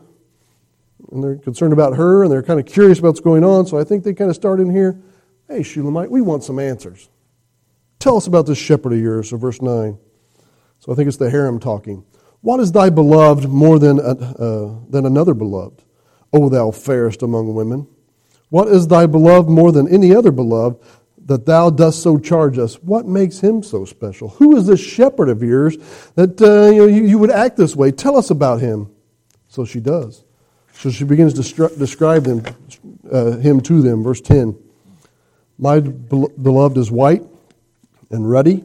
[1.10, 3.66] and they're concerned about her, and they're kind of curious about what's going on.
[3.66, 5.00] So I think they kind of start in here.
[5.48, 7.08] Hey, Shulamite, we want some answers.
[7.98, 9.30] Tell us about this shepherd of yours.
[9.30, 9.98] So verse nine.
[10.78, 12.04] So I think it's the harem talking.
[12.40, 15.82] What is thy beloved more than uh, than another beloved?
[16.32, 17.86] O thou fairest among women.
[18.48, 20.82] What is thy beloved more than any other beloved?
[21.30, 22.74] That thou dost so charge us.
[22.82, 24.30] What makes him so special?
[24.30, 25.76] Who is this shepherd of yours
[26.16, 27.92] that uh, you, know, you, you, would act this way?
[27.92, 28.92] Tell us about him.
[29.46, 30.24] So she does.
[30.72, 32.42] So she begins to describe them,
[33.12, 34.02] uh, him to them.
[34.02, 34.58] Verse 10
[35.56, 37.22] My beloved is white
[38.10, 38.64] and ruddy,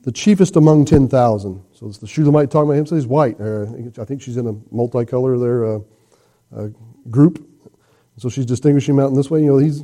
[0.00, 1.62] the chiefest among 10,000.
[1.74, 2.86] So it's the Shulamite talking about him.
[2.86, 3.38] So he's white.
[3.38, 3.66] Uh,
[4.00, 5.78] I think she's in a multicolor there uh,
[6.56, 6.68] uh,
[7.10, 7.46] group.
[8.16, 9.40] So she's distinguishing him out in this way.
[9.40, 9.82] You know, he's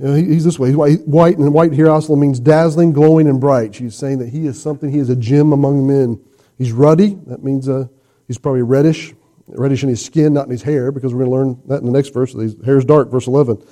[0.00, 0.68] you know, he's this way.
[0.68, 3.74] He's white, and white here also means dazzling, glowing, and bright.
[3.74, 6.18] She's saying that he is something, he is a gem among men.
[6.56, 7.18] He's ruddy.
[7.26, 7.86] That means uh,
[8.26, 9.12] he's probably reddish,
[9.46, 11.84] reddish in his skin, not in his hair, because we're going to learn that in
[11.86, 12.32] the next verse.
[12.32, 13.62] His hair is dark, verse 11.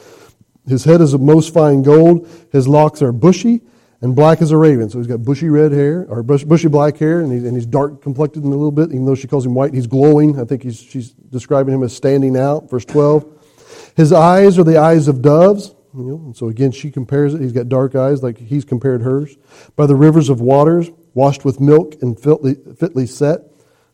[0.66, 2.28] His head is of most fine gold.
[2.52, 3.62] His locks are bushy
[4.02, 4.90] and black as a raven.
[4.90, 8.02] So he's got bushy red hair, or bushy black hair, and he's, and he's dark
[8.02, 9.72] complected in a little bit, even though she calls him white.
[9.72, 10.38] He's glowing.
[10.38, 12.68] I think he's, she's describing him as standing out.
[12.68, 13.92] Verse 12.
[13.96, 15.74] His eyes are the eyes of doves.
[15.98, 17.40] You know, so again, she compares it.
[17.40, 19.36] He's got dark eyes like he's compared hers.
[19.74, 23.40] By the rivers of waters, washed with milk and fitly, fitly set.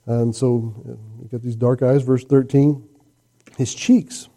[0.04, 0.74] And so
[1.22, 2.02] you got these dark eyes.
[2.02, 2.86] Verse 13.
[3.56, 4.28] His cheeks.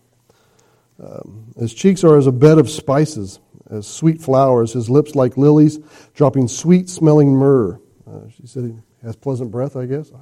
[1.04, 3.40] Um, his cheeks are as a bed of spices,
[3.70, 4.72] as sweet flowers.
[4.72, 5.80] His lips like lilies,
[6.14, 7.82] dropping sweet smelling myrrh.
[8.10, 10.12] Uh, she said has pleasant breath, I guess.
[10.12, 10.22] I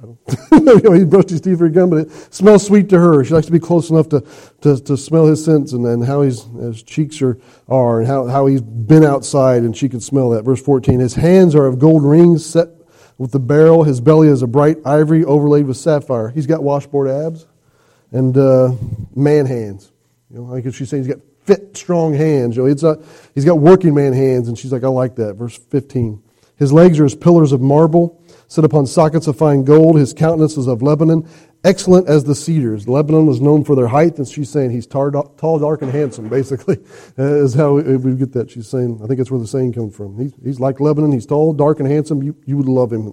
[0.56, 0.92] don't know.
[0.92, 3.24] he brushed his teeth very good, but it smells sweet to her.
[3.24, 4.24] She likes to be close enough to,
[4.60, 8.26] to, to smell his scents and, and how his, his cheeks are, are and how,
[8.26, 10.42] how he's been outside and she can smell that.
[10.42, 12.68] Verse 14 His hands are of gold rings set
[13.18, 13.84] with the beryl.
[13.84, 16.28] His belly is a bright ivory overlaid with sapphire.
[16.28, 17.46] He's got washboard abs
[18.12, 18.72] and uh,
[19.14, 19.90] man hands.
[20.30, 22.56] You know, like she's saying he's got fit, strong hands.
[22.56, 23.02] You know, it's a,
[23.34, 25.34] he's got working man hands, and she's like, I like that.
[25.34, 26.22] Verse 15.
[26.56, 29.98] His legs are as pillars of marble set upon sockets of fine gold.
[29.98, 31.28] His countenance is of Lebanon,
[31.64, 32.88] excellent as the cedars.
[32.88, 36.28] Lebanon was known for their height, and she's saying he's tar, tall, dark, and handsome,
[36.28, 36.78] basically,
[37.16, 38.50] is how we get that.
[38.50, 40.18] She's saying, I think that's where the saying comes from.
[40.18, 41.12] He's, he's like Lebanon.
[41.12, 42.22] He's tall, dark, and handsome.
[42.22, 43.12] You, you would love him.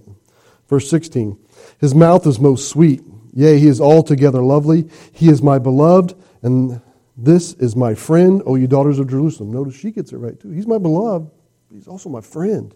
[0.68, 1.38] Verse 16
[1.78, 3.02] His mouth is most sweet.
[3.32, 4.88] Yea, he is altogether lovely.
[5.12, 6.80] He is my beloved, and
[7.16, 9.52] this is my friend, O you daughters of Jerusalem.
[9.52, 10.50] Notice she gets it right, too.
[10.50, 11.30] He's my beloved,
[11.68, 12.74] but he's also my friend.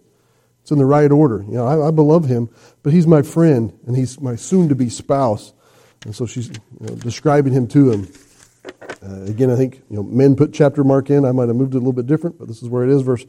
[0.68, 1.42] It's in the right order.
[1.48, 2.50] You know, I, I beloved him,
[2.82, 5.54] but he's my friend, and he's my soon-to-be spouse.
[6.04, 8.08] And so she's you know, describing him to him.
[9.02, 11.24] Uh, again, I think you know men put chapter mark in.
[11.24, 13.00] I might have moved it a little bit different, but this is where it is.
[13.00, 13.24] Verse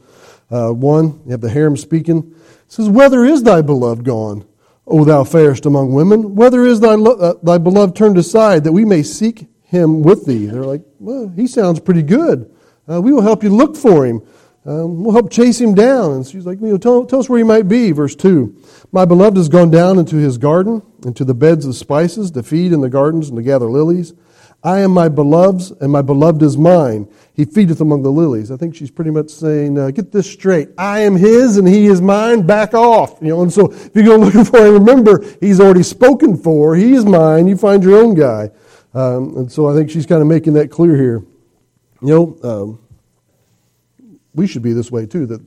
[0.50, 1.22] uh, one.
[1.24, 2.18] You have the harem speaking.
[2.30, 4.46] It says, "Whether is thy beloved gone,
[4.86, 6.34] O thou fairest among women?
[6.34, 10.26] Whether is thy lo- uh, thy beloved turned aside, that we may seek him with
[10.26, 12.54] thee?" They're like, "Well, he sounds pretty good.
[12.86, 14.20] Uh, we will help you look for him.
[14.66, 17.38] Um, we'll help chase him down." And she's like, "You know, tell, tell us where
[17.38, 18.54] he might be." Verse two.
[18.92, 22.72] My beloved has gone down into his garden, into the beds of spices, to feed
[22.72, 24.14] in the gardens and to gather lilies.
[24.62, 27.08] I am my beloved's, and my beloved is mine.
[27.32, 28.50] He feedeth among the lilies.
[28.50, 30.68] I think she's pretty much saying, uh, get this straight.
[30.76, 32.42] I am his, and he is mine.
[32.42, 33.16] Back off.
[33.22, 36.76] You know, and so if you go looking for him, remember, he's already spoken for.
[36.76, 37.46] He is mine.
[37.46, 38.50] You find your own guy.
[38.92, 41.24] Um, and so I think she's kind of making that clear here.
[42.02, 42.78] You know, um,
[44.40, 45.42] we should be this way too, that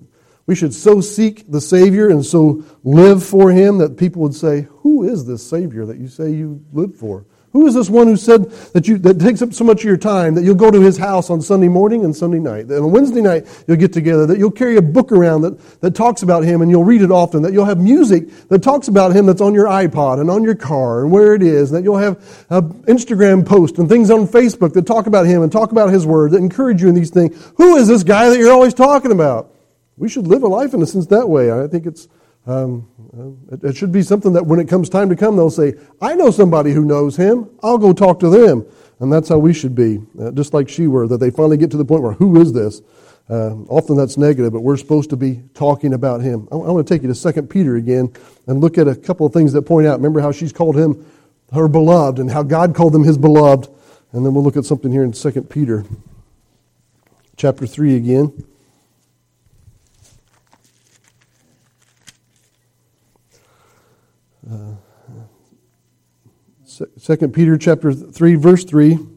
[0.46, 4.68] we should so seek the Savior and so live for him that people would say,
[4.82, 7.26] Who is this Savior that you say you live for?
[7.54, 9.96] Who is this one who said that you that takes up so much of your
[9.96, 12.68] time that you'll go to his house on Sunday morning and Sunday night?
[12.68, 15.94] That on Wednesday night you'll get together, that you'll carry a book around that, that
[15.94, 19.16] talks about him and you'll read it often, that you'll have music that talks about
[19.16, 21.98] him that's on your iPod and on your car and where it is, that you'll
[21.98, 22.18] have
[22.50, 26.08] uh, Instagram posts and things on Facebook that talk about him and talk about his
[26.08, 27.52] word, that encourage you in these things.
[27.58, 29.54] Who is this guy that you're always talking about?
[29.96, 31.52] We should live a life in a sense that way.
[31.52, 32.08] I think it's
[32.46, 32.88] um,
[33.52, 36.16] it, it, should be something that when it comes time to come, they'll say, I
[36.16, 37.50] know somebody who knows him.
[37.64, 38.66] I'll go talk to them.
[39.00, 41.72] And that's how we should be, uh, just like she were, that they finally get
[41.72, 42.82] to the point where, who is this?
[43.30, 46.48] Uh, often that's negative, but we're supposed to be talking about him.
[46.52, 48.12] I, I want to take you to 2 Peter again
[48.48, 49.98] and look at a couple of things that point out.
[49.98, 51.06] Remember how she's called him
[51.54, 53.70] her beloved and how God called them his beloved.
[54.12, 55.86] And then we'll look at something here in 2 Peter
[57.38, 58.46] chapter 3 again.
[66.98, 68.92] Second Peter chapter three, verse three.
[68.92, 69.08] You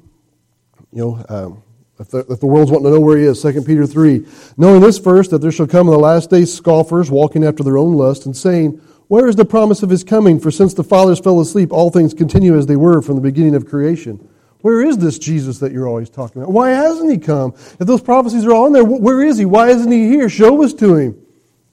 [0.93, 1.63] know, um,
[1.99, 4.27] if, the, if the world's wanting to know where he is, Second Peter three,
[4.57, 7.79] knowing this first that there shall come in the last days scoffers walking after their
[7.79, 10.39] own lust and saying, "Where is the promise of his coming?
[10.39, 13.55] For since the fathers fell asleep, all things continue as they were from the beginning
[13.55, 14.29] of creation."
[14.63, 16.53] Where is this Jesus that you're always talking about?
[16.53, 17.55] Why hasn't he come?
[17.79, 19.45] If those prophecies are all in there, where is he?
[19.45, 20.29] Why isn't he here?
[20.29, 21.26] Show us to him.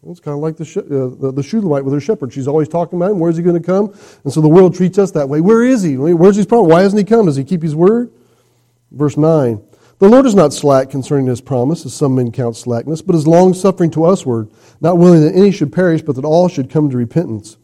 [0.10, 2.34] It's kind of like the, uh, the, Shulamite with her shepherd.
[2.34, 3.20] She's always talking about him.
[3.20, 3.94] Where's he going to come?
[4.24, 5.40] And so the world treats us that way.
[5.40, 5.96] Where is he?
[5.98, 6.72] Where's his promise?
[6.72, 7.28] Why hasn't he come?
[7.28, 8.12] Does he keep his word?
[8.92, 9.62] Verse 9.
[10.00, 13.26] The Lord is not slack concerning his promise, as some men count slackness, but is
[13.26, 14.50] long suffering to usward,
[14.82, 17.58] not willing that any should perish, but that all should come to repentance.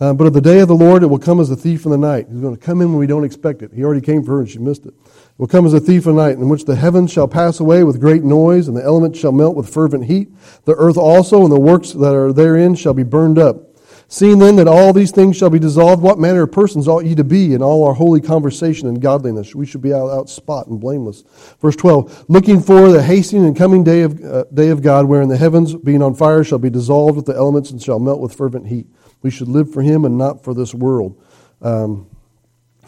[0.00, 1.92] Uh, but of the day of the Lord, it will come as a thief in
[1.92, 2.26] the night.
[2.28, 3.70] He's going to come in when we don't expect it.
[3.72, 4.94] He already came for her and she missed it.
[5.38, 8.00] Will come as a thief in night, in which the heavens shall pass away with
[8.00, 10.28] great noise, and the elements shall melt with fervent heat.
[10.66, 13.72] The earth also and the works that are therein shall be burned up.
[14.12, 17.14] Seeing then that all these things shall be dissolved, what manner of persons ought ye
[17.14, 19.54] to be in all our holy conversation and godliness?
[19.54, 21.24] We should be out, out spot and blameless.
[21.62, 25.30] Verse 12, looking for the hastening and coming day of, uh, day of God, wherein
[25.30, 28.34] the heavens, being on fire, shall be dissolved with the elements and shall melt with
[28.34, 28.86] fervent heat.
[29.22, 31.18] We should live for him and not for this world.
[31.62, 32.06] Um,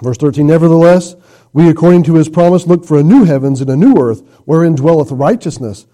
[0.03, 1.16] verse 13, nevertheless,
[1.55, 4.75] we, according to his promise, look for a new heavens and a new earth, wherein
[4.75, 5.87] dwelleth righteousness.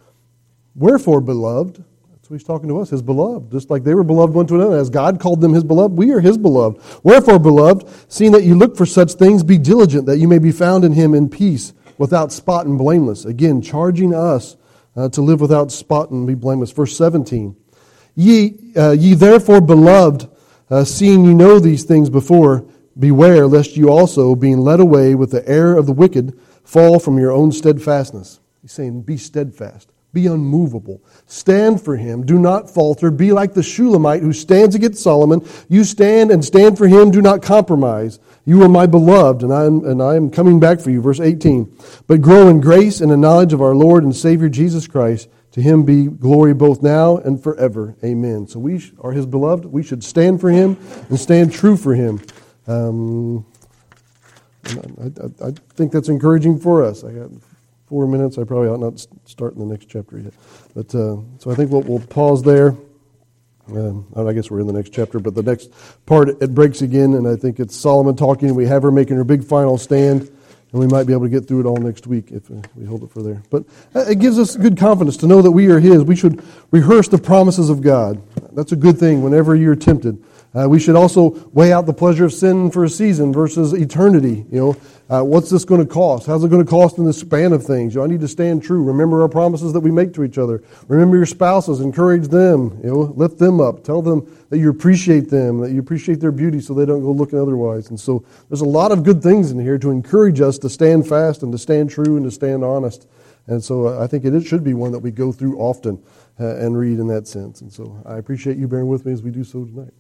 [0.75, 3.53] Wherefore, beloved, that's what he's talking to us, his beloved.
[3.53, 6.13] Just like they were beloved one to another, as God called them his beloved, we
[6.13, 6.81] are his beloved.
[7.03, 10.51] Wherefore, beloved, seeing that you look for such things, be diligent that you may be
[10.51, 13.27] found in him in peace, without spot and blameless.
[13.27, 14.57] Again, charging us
[14.97, 16.73] uh, to live without spot and be blameless.
[16.73, 17.55] Verse 17.
[18.15, 20.27] Ye, uh, ye therefore, beloved,
[20.71, 22.65] uh, seeing you know these things before,
[22.99, 27.19] beware lest you also, being led away with the error of the wicked, fall from
[27.19, 28.41] your own steadfastness.
[28.63, 29.91] He's saying, be steadfast.
[30.13, 31.01] Be unmovable.
[31.27, 32.27] Stand for him.
[32.27, 33.13] Do not falter.
[33.13, 35.47] Be like the Shulamite who stands against Solomon.
[35.69, 37.13] You stand and stand for him.
[37.13, 38.19] Do not compromise.
[38.45, 41.01] You are my beloved, and I am, and I am coming back for you.
[41.01, 41.79] Verse 18.
[42.09, 45.29] But grow in grace and the knowledge of our Lord and Savior Jesus Christ.
[45.53, 47.97] To him be glory both now and forever.
[48.05, 48.47] Amen.
[48.49, 49.65] So we are his beloved.
[49.65, 50.77] We should stand for him
[51.09, 52.21] and stand true for him.
[52.67, 53.45] Um,
[54.65, 57.03] I, I, I, think that's encouraging for us.
[57.03, 57.31] I got
[57.87, 58.39] four minutes.
[58.39, 60.35] I probably ought not start in the next chapter yet.
[60.75, 62.77] But uh, so I think we'll, we'll pause there.
[63.75, 65.71] Uh, I guess we're in the next chapter, but the next
[66.05, 68.55] part it breaks again, and I think it's Solomon talking.
[68.55, 70.31] We have her making her big final stand
[70.73, 72.87] and we might be able to get through it all next week if uh, we
[72.87, 73.43] hold it for there.
[73.51, 76.05] But uh, it gives us good confidence to know that we are His.
[76.05, 78.23] We should rehearse the promises of God.
[78.53, 80.23] That's a good thing whenever you're tempted.
[80.53, 84.45] Uh, we should also weigh out the pleasure of sin for a season versus eternity.
[84.51, 84.77] You know,
[85.09, 86.27] uh, what's this going to cost?
[86.27, 87.95] How's it going to cost in the span of things?
[87.95, 88.83] You know, I need to stand true.
[88.83, 90.63] Remember our promises that we make to each other.
[90.89, 91.81] Remember your spouses.
[91.81, 92.81] Encourage them.
[92.83, 93.85] You know, lift them up.
[93.85, 97.13] Tell them that you appreciate them, that you appreciate their beauty, so they don't go
[97.13, 97.91] looking otherwise.
[97.91, 101.09] And so, there's a lot of good things in here to encourage us to stand
[101.09, 103.07] fast and to stand true and to stand honest.
[103.47, 106.03] And so, uh, I think it should be one that we go through often
[106.41, 107.61] uh, and read in that sense.
[107.61, 109.93] And so, I appreciate you bearing with me as we do so tonight.